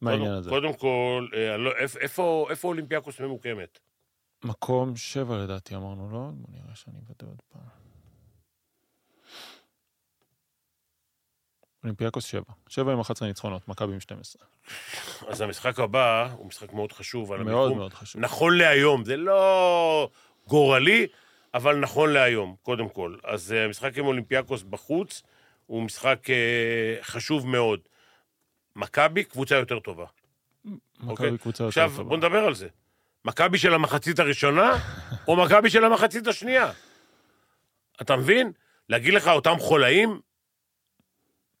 [0.00, 0.50] מהעניין קודם- הזה?
[0.50, 3.78] קודם כל, אה, לא, איפה- איפה איפה אולימפיאקוס ממוקמת?
[4.44, 6.18] מקום שבע לדעתי אמרנו, לא?
[6.34, 7.62] בוא נראה שאני אוודא עוד פעם.
[11.84, 12.52] אולימפיאקוס שבע.
[12.68, 14.42] שבע עם 11 ניצחונות, מכבי עם 12.
[15.28, 17.32] אז המשחק הבא הוא משחק מאוד חשוב.
[17.32, 17.78] על מאוד המיקום.
[17.78, 18.20] מאוד חשוב.
[18.20, 20.10] נכון להיום, זה לא
[20.48, 21.06] גורלי,
[21.54, 23.16] אבל נכון להיום, קודם כל.
[23.24, 25.22] אז אה, המשחק עם אולימפיאקוס בחוץ
[25.66, 27.80] הוא משחק אה, חשוב מאוד.
[28.76, 30.04] מכבי, קבוצה יותר טובה.
[31.06, 31.26] אוקיי.
[31.26, 32.08] מכבי קבוצה יותר עכשיו, טובה.
[32.08, 32.68] בוא נדבר על זה.
[33.24, 34.78] מכבי של המחצית הראשונה,
[35.28, 36.72] או מכבי של המחצית השנייה?
[38.00, 38.52] אתה מבין?
[38.88, 40.20] להגיד לך אותם חולאים,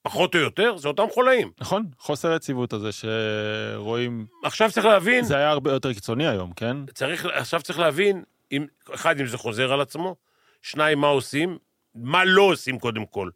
[0.06, 1.50] פחות או יותר, זה אותם חולאים.
[1.60, 6.76] נכון, חוסר היציבות הזה שרואים, עכשיו צריך להבין, זה היה הרבה יותר קיצוני היום, כן?
[6.94, 10.16] צריך, עכשיו צריך להבין, אם, אחד, אם זה חוזר על עצמו,
[10.62, 11.58] שניים, מה עושים,
[11.94, 13.30] מה לא עושים קודם כל.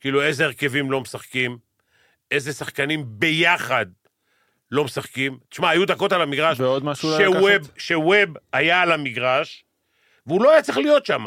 [0.00, 1.58] כאילו, איזה הרכבים לא משחקים,
[2.30, 3.86] איזה שחקנים ביחד
[4.70, 5.38] לא משחקים.
[5.48, 7.70] תשמע, היו דקות על המגרש ועוד משהו שווב?
[7.76, 9.64] שווב היה על המגרש,
[10.26, 11.24] והוא לא היה צריך להיות שם.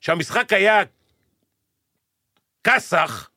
[0.00, 0.82] שהמשחק היה
[2.64, 3.29] כסח,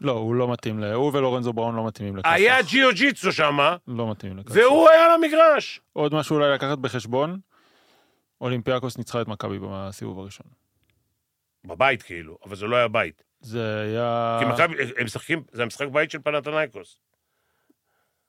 [0.00, 0.84] לא, הוא לא מתאים ל...
[0.84, 2.32] הוא ולורנזו בראון לא מתאימים לכסח.
[2.32, 4.56] היה ג'יו ג'יצו שם, לא מתאים לכסח.
[4.56, 5.80] והוא היה על המגרש.
[5.92, 7.38] עוד משהו אולי לקחת בחשבון,
[8.40, 10.46] אולימפיאקוס ניצחה את מכבי בסיבוב הראשון.
[11.64, 13.24] בבית כאילו, אבל זה לא היה בית.
[13.40, 14.38] זה היה...
[14.40, 16.98] כי מכבי, הם משחקים, זה המשחק בית של פנתנייקוס.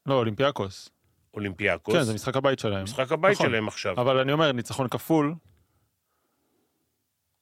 [0.06, 0.90] לא, אולימפיאקוס.
[1.34, 1.96] אולימפיאקוס.
[1.96, 2.84] כן, זה משחק הבית שלהם.
[2.84, 3.48] משחק הבית נכון.
[3.48, 4.02] שלהם עכשיו.
[4.02, 5.36] אבל אני אומר, ניצחון כפול,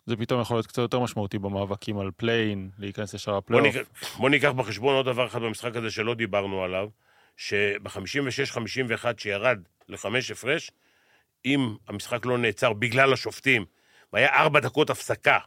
[0.06, 3.76] זה פתאום יכול להיות קצת יותר משמעותי במאבקים על play-in, להיכנס ישר בוא לפלייאוף.
[3.76, 6.88] ניקח, בוא ניקח בחשבון עוד דבר אחד במשחק הזה שלא דיברנו עליו,
[7.38, 10.72] שב-56-51 שירד לחמש הפרש,
[11.46, 13.66] אם המשחק לא נעצר בגלל השופטים,
[14.14, 15.38] והיה ארבע דקות הפסקה,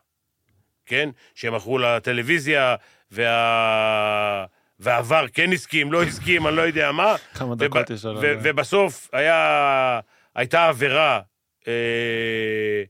[0.87, 1.11] כן?
[1.35, 2.75] שהם מכרו לטלוויזיה,
[3.11, 4.45] וה...
[4.81, 7.15] והעבר כן הסכים, לא הסכים, אני לא יודע מה.
[7.35, 8.35] כמה וב- דקות יש על ו-.
[8.43, 10.01] ובסוף היה,
[10.35, 11.21] הייתה עבירה
[11.69, 12.83] אה,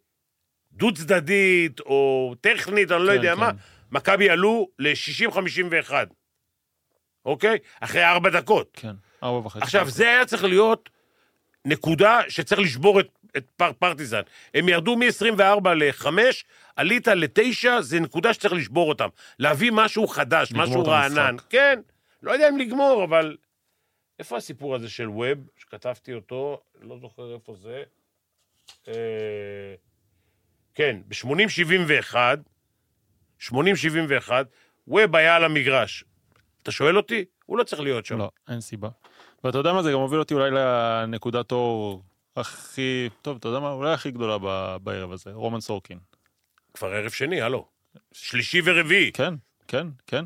[0.79, 3.41] דו-צדדית או טכנית, אני לא כן, יודע כן.
[3.41, 3.51] מה.
[3.93, 5.93] מכבי עלו ל-60-51,
[7.25, 7.59] אוקיי?
[7.81, 8.71] אחרי ארבע דקות.
[8.73, 9.63] כן, ארבע וחצי.
[9.63, 9.95] עכשיו, דקות.
[9.95, 10.91] זה היה צריך להיות
[11.65, 14.21] נקודה שצריך לשבור את, את פר, פרטיזן.
[14.55, 16.07] הם ירדו מ-24 ל-5,
[16.77, 19.09] עלית ל-9, זה נקודה שצריך לשבור אותם.
[19.39, 21.19] להביא משהו חדש, משהו רענן.
[21.19, 21.51] המשחק.
[21.51, 21.81] כן,
[22.23, 23.37] לא יודע אם לגמור, אבל...
[24.19, 27.83] איפה הסיפור הזה של ווב, שכתבתי אותו, לא זוכר איפה זה.
[28.89, 28.95] אה,
[30.79, 32.15] כן, ב-80-71,
[33.49, 33.53] 80-71,
[34.89, 36.05] ווב היה על המגרש.
[36.63, 37.25] אתה שואל אותי?
[37.47, 38.19] הוא לא צריך להיות שם.
[38.19, 38.89] לא, אין סיבה.
[39.45, 42.03] ואתה יודע מה, זה גם מוביל אותי אולי לנקודת אור
[42.37, 45.99] הכי, טוב, אתה יודע מה, אולי הכי גדולה ב- בערב הזה, רומן סורקין.
[46.75, 47.67] כבר ערב שני, הלו.
[48.13, 49.13] שלישי ורביעי.
[49.13, 49.35] כן,
[49.69, 50.25] כן, כן.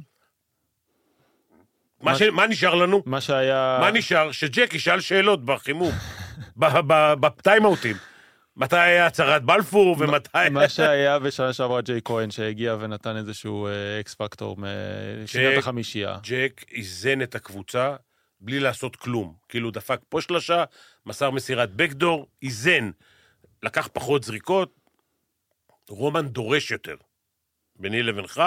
[2.00, 2.22] מה, ש...
[2.22, 3.02] מה נשאר לנו?
[3.06, 3.78] מה שהיה...
[3.80, 4.32] מה נשאר?
[4.32, 5.92] שג'ק ישאל שאלות בחימום,
[6.60, 7.96] ב- ב- בטיימאוטים.
[8.56, 10.48] מתי היה הצהרת בלפור ומתי...
[10.50, 13.68] מה שהיה בשנה שעברה ג'יי כהן שהגיע ונתן איזשהו
[14.00, 14.56] אקס פקטור
[15.24, 16.18] משנת החמישייה.
[16.22, 17.96] ג'ק איזן את הקבוצה
[18.40, 19.34] בלי לעשות כלום.
[19.48, 20.64] כאילו דפק פה שלושה,
[21.06, 22.90] מסר מסירת בקדור, איזן.
[23.62, 24.74] לקח פחות זריקות,
[25.88, 26.96] רומן דורש יותר.
[27.76, 28.42] ביני לבינך,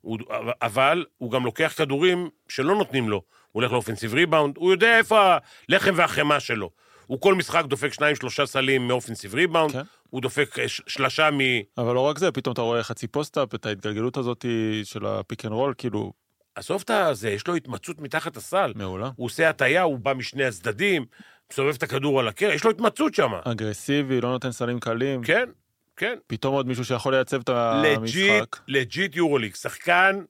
[0.00, 0.18] הוא,
[0.62, 3.16] אבל הוא גם לוקח כדורים שלא נותנים לו.
[3.16, 5.36] הוא הולך ל offensive rebound, הוא יודע איפה
[5.68, 6.70] הלחם והחמאה שלו.
[7.06, 9.82] הוא כל משחק דופק שניים, שלושה סלים מ offensive rebound, כן.
[10.10, 11.38] הוא דופק אה, ש- שלשה מ...
[11.78, 14.44] אבל לא רק זה, פתאום אתה רואה חצי post-up, את ההתגלגלות הזאת
[14.84, 16.12] של ה pick and roll, כאילו,
[16.54, 18.72] עזוב את זה, יש לו התמצאות מתחת הסל.
[18.76, 19.10] מעולה.
[19.16, 21.04] הוא עושה הטיה, הוא בא משני הצדדים,
[21.52, 23.30] מסובב את הכדור על הקרש, יש לו התמצאות שם.
[23.44, 25.22] אגרסיבי, לא נותן סלים קלים.
[25.22, 25.48] כן,
[25.96, 26.18] כן.
[26.26, 27.48] פתאום עוד מישהו שיכול לייצב את
[27.82, 28.56] legit, המשחק.
[28.68, 29.54] legit יורוליג.
[29.54, 30.20] שחקן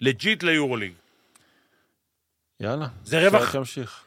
[0.00, 0.92] legit ליורוליג.
[2.60, 2.86] יאללה.
[3.04, 3.56] זה רווח-.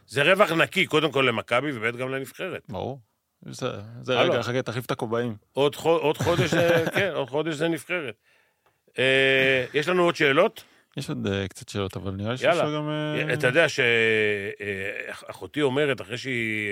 [0.08, 2.62] זה רווח נקי, קודם כל למכבי וב' גם לנבחרת.
[2.70, 3.00] ברור.
[3.42, 3.68] זה,
[4.02, 4.20] זה.
[4.20, 5.36] רגע, חכה, תחליף את הכובעים.
[5.54, 6.54] עוד, עוד חודש,
[6.96, 8.16] כן, עוד חודש זה נבחרת.
[9.00, 10.64] אה, יש לנו עוד שאלות?
[10.98, 12.38] יש עוד אה, קצת שאלות, אבל נראה לי.
[12.38, 12.90] שאפשר גם...
[12.90, 16.70] אה, אתה יודע שאחותי אומרת, אחרי שהיא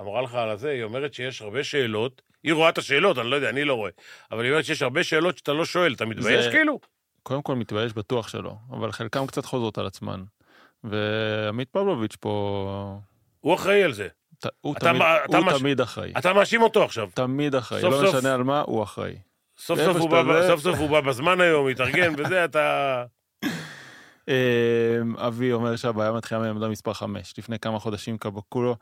[0.00, 3.36] אמרה לך על הזה, היא אומרת שיש הרבה שאלות, היא רואה את השאלות, אני לא
[3.36, 3.90] יודע, אני לא רואה,
[4.30, 6.80] אבל היא אומרת שיש הרבה שאלות שאתה לא שואל, אתה מתבייש כאילו?
[7.22, 10.22] קודם כל מתבייש בטוח שלא, אבל חלקם קצת חוזרות על עצמן.
[10.84, 12.98] ועמית פבלוביץ' פה...
[13.40, 14.08] הוא אחראי על זה.
[14.38, 16.12] ת- הוא אתה תמיד- אתה הוא מש- תמיד אחראי.
[16.18, 17.08] אתה מאשים אותו עכשיו.
[17.14, 18.16] תמיד אחראי, סוף לא סוף.
[18.16, 19.16] משנה על מה, הוא אחראי.
[19.58, 23.04] סוף סוף, הוא בא, סוף סוף הוא בא בזמן היום, התארגן וזה, אתה...
[24.28, 27.34] אה, אבי אומר שהבעיה מתחילה מעמדה מספר 5.
[27.38, 28.76] לפני כמה חודשים קבקולו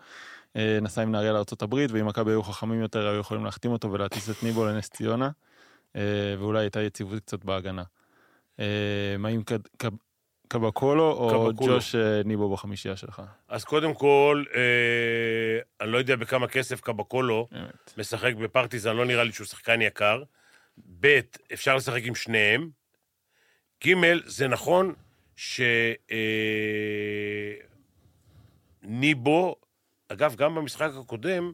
[0.57, 4.31] אה, נסע עם נהריה לארה"ב, ואם מכבי היו חכמים יותר, היו יכולים להחתים אותו ולהטיס
[4.31, 5.31] את ניבו לנס ציונה,
[5.97, 6.03] אה,
[6.39, 7.83] ואולי הייתה יציבות קצת בהגנה.
[9.47, 10.08] קד- קב-
[10.49, 11.75] קבקולו או קבקולו.
[11.75, 13.23] ג'וש אה, ניבו בחמישייה שלך?
[13.49, 14.61] אז קודם כל, אה,
[15.81, 17.95] אני לא יודע בכמה כסף קבקולו באמת.
[17.99, 20.23] משחק בפרטיזן, לא נראה לי שהוא שחקן יקר.
[21.01, 21.21] ב',
[21.53, 22.71] אפשר לשחק עם שניהם.
[23.87, 23.95] ג',
[24.27, 24.95] זה נכון
[28.83, 29.57] שניבו,
[30.09, 31.53] אגב, גם במשחק הקודם,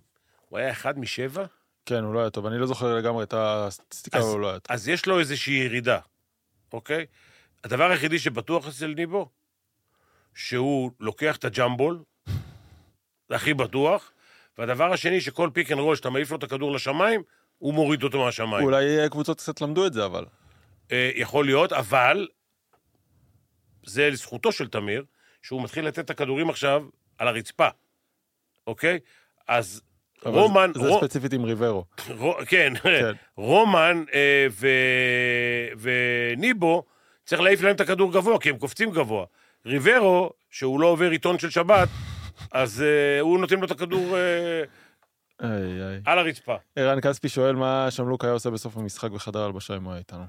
[0.48, 1.44] הוא היה אחד משבע,
[1.86, 2.46] כן, הוא לא היה טוב.
[2.46, 4.74] אני לא זוכר לגמרי את הסטטיסטיקה, אבל הוא לא היה טוב.
[4.74, 5.98] אז יש לו איזושהי ירידה,
[6.72, 7.06] אוקיי?
[7.64, 9.28] הדבר היחידי שבטוח אצל ניבו,
[10.34, 12.02] שהוא לוקח את הג'מבול,
[13.28, 14.12] זה הכי בטוח,
[14.58, 17.22] והדבר השני, שכל pick and roll, שאתה מעיף לו את הכדור לשמיים,
[17.58, 18.64] הוא מוריד אותו מהשמיים.
[18.64, 20.24] אולי קבוצות קצת למדו את זה, אבל.
[20.92, 22.28] אה, יכול להיות, אבל
[23.86, 25.04] זה לזכותו של תמיר,
[25.42, 26.82] שהוא מתחיל לתת את הכדורים עכשיו
[27.18, 27.68] על הרצפה,
[28.66, 28.98] אוקיי?
[29.48, 29.82] אז
[30.24, 31.84] רומן, זה רו- ספציפית עם ריברו.
[32.10, 33.12] רו- כן, כן.
[33.36, 34.66] רומן אה, ו...
[35.78, 36.84] וניבו,
[37.24, 39.24] צריך להעיף להם את הכדור גבוה, כי הם קופצים גבוה.
[39.66, 41.88] ריברו, שהוא לא עובר עיתון של שבת,
[42.52, 44.62] אז אה, הוא נותן לו את הכדור אה,
[45.42, 46.00] איי, איי.
[46.04, 46.56] על הרצפה.
[46.76, 50.24] ערן כספי שואל מה שמלוק היה עושה בסוף המשחק בחדר הלבשה אם הוא היה איתנו.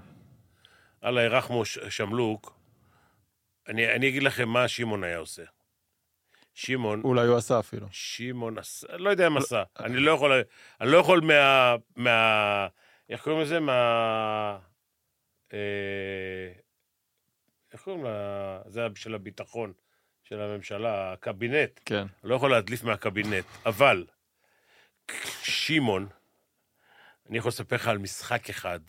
[1.04, 2.60] אללה ירחמו ש- שמלוק.
[3.68, 5.44] אני, אני אגיד לכם מה שמעון היה עושה.
[6.54, 7.88] שמעון, אולי הוא עשה אפילו.
[7.92, 9.64] שמעון עשה, לא יודע אם עשה.
[9.80, 10.32] אני לא יכול,
[10.82, 11.76] אני לא יכול מה...
[11.96, 12.68] מה...
[13.10, 13.60] איך קוראים לזה?
[13.60, 14.58] מה...
[15.54, 16.52] אה,
[17.86, 18.60] קוראים לה...
[18.68, 19.74] זה של הביטחון
[20.24, 21.80] של הממשלה, הקבינט.
[21.86, 21.96] כן.
[21.96, 24.06] אני לא יכול להדליף מהקבינט, אבל
[25.44, 26.08] שמעון,
[27.30, 28.80] אני יכול לספר לך על משחק אחד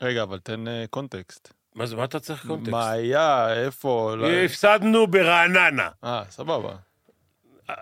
[0.00, 1.52] רגע, אבל תן אה, קונטקסט.
[1.74, 2.70] מה זה, מה אתה צריך קונטקסט?
[2.70, 4.26] מה היה, איפה, לא...
[4.30, 5.90] הפסדנו ברעננה.
[6.04, 6.76] אה, סבבה.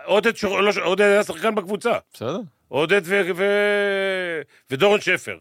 [0.03, 1.91] עודד שור- לא עודד היה שחקן בקבוצה.
[2.13, 2.39] בסדר?
[2.67, 3.21] עודד ו...
[3.35, 3.43] ו...
[4.69, 5.37] ודורון שפר.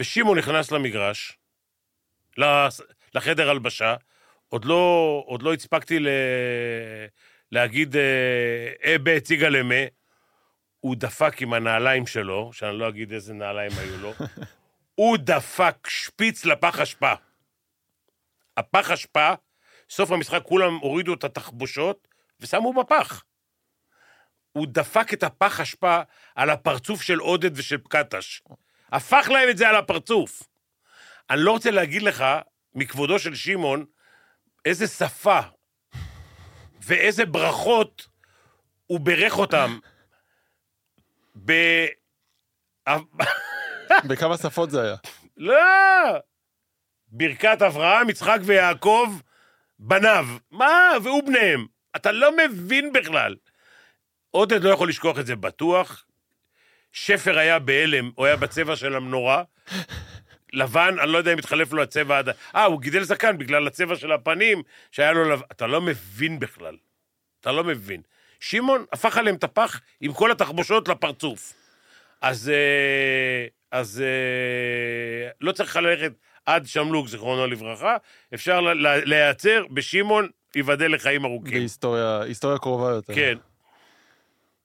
[0.00, 1.38] ושמעון נכנס למגרש,
[3.14, 3.94] לחדר הלבשה,
[4.48, 6.08] עוד לא, עוד לא הספקתי ל...
[7.52, 9.74] להגיד אה, אה בהציגה למה,
[10.80, 14.12] הוא דפק עם הנעליים שלו, שאני לא אגיד איזה נעליים היו לו,
[14.94, 17.12] הוא דפק שפיץ לפח אשפה.
[18.56, 19.32] הפח אשפה,
[19.90, 22.08] סוף המשחק כולם הורידו את התחבושות
[22.40, 23.24] ושמו בפח.
[24.52, 26.00] הוא דפק את הפח אשפה
[26.34, 28.42] על הפרצוף של עודד ושל פקטש.
[28.92, 30.42] הפך להם את זה על הפרצוף.
[31.30, 32.24] אני לא רוצה להגיד לך,
[32.74, 33.84] מכבודו של שמעון,
[34.64, 35.40] איזה שפה
[36.80, 38.06] ואיזה ברכות
[38.86, 39.78] הוא בירך אותם
[41.44, 41.52] ב...
[44.08, 44.96] בכמה שפות זה היה?
[45.36, 46.18] לא!
[47.08, 49.18] ברכת אברהם, יצחק ויעקב,
[49.78, 50.26] בניו.
[50.50, 50.90] מה?
[51.02, 51.66] והוא בניהם.
[51.96, 53.36] אתה לא מבין בכלל.
[54.30, 56.06] עודד לא יכול לשכוח את זה בטוח.
[56.92, 59.42] שפר היה בהלם, הוא היה בצבע של המנורה.
[60.52, 62.28] לבן, אני לא יודע אם התחלף לו הצבע עד...
[62.54, 65.42] אה, הוא גידל זקן בגלל הצבע של הפנים, שהיה לו לבן.
[65.52, 66.76] אתה לא מבין בכלל.
[67.40, 68.02] אתה לא מבין.
[68.40, 71.52] שמעון הפך עליהם את הפח עם כל התחבושות לפרצוף.
[72.20, 76.12] אז, אה, אז אה, לא צריך ללכת
[76.46, 77.96] עד שמלוג, זיכרונו לברכה,
[78.34, 81.52] אפשר ל- ל- להיעצר בשמעון, ייבדל לחיים ארוכים.
[81.52, 83.14] בהיסטוריה, היסטוריה קרובה יותר.
[83.14, 83.38] כן.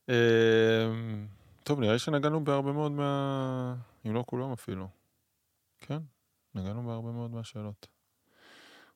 [0.10, 1.26] אמ,
[1.64, 3.74] טוב, נראה שנגענו בהרבה מאוד מה...
[4.08, 4.88] אם לא כולם אפילו.
[5.82, 5.98] כן,
[6.56, 7.88] נגענו בהרבה מאוד מהשאלות.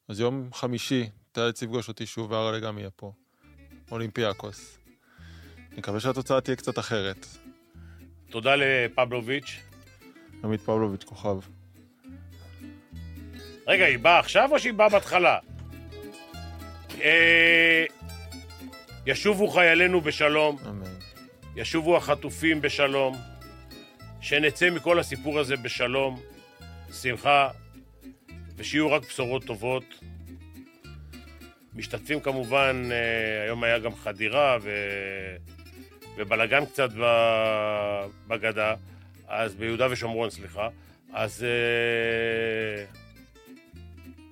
[0.08, 3.14] אז יום חמישי, תיאלץ לפגוש אותי שוב, והרלה גם יהיה פה.
[3.92, 4.78] אולימפיאקוס.
[5.72, 7.26] נקווה שהתוצאה תהיה קצת אחרת.
[8.30, 9.60] תודה לפבלוביץ'.
[10.44, 11.38] עמית פבלוביץ' כוכב.
[13.68, 15.40] רגע, היא באה עכשיו או שהיא באה בהתחלה?
[17.02, 17.86] אה,
[19.06, 20.94] ישובו חיילינו בשלום, אמן.
[21.56, 23.18] ישובו החטופים בשלום,
[24.22, 26.20] שנצא מכל הסיפור הזה בשלום,
[26.92, 27.50] שמחה,
[28.58, 29.84] ושיהיו רק בשורות טובות.
[31.76, 34.70] משתתפים כמובן, אה, היום היה גם חדירה ו...
[36.18, 36.90] ובלגן קצת
[38.28, 38.76] בגדה,
[39.28, 40.70] אז ביהודה ושומרון, סליחה.
[41.14, 42.86] אז אה,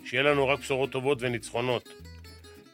[0.05, 1.89] שיהיה לנו רק בשורות טובות וניצחונות.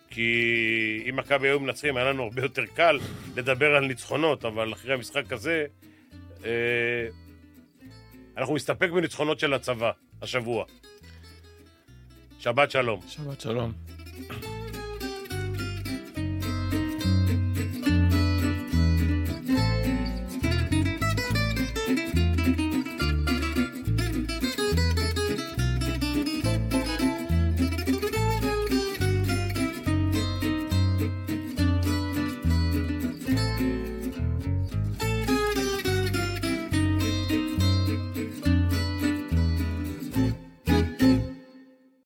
[0.09, 2.99] כי אם מכבי היו מנצחים, היה לנו הרבה יותר קל
[3.36, 5.65] לדבר על ניצחונות, אבל אחרי המשחק הזה,
[6.45, 6.49] אה,
[8.38, 10.65] אנחנו נסתפק בניצחונות של הצבא, השבוע.
[12.39, 13.01] שבת שלום.
[13.07, 13.71] שבת שלום.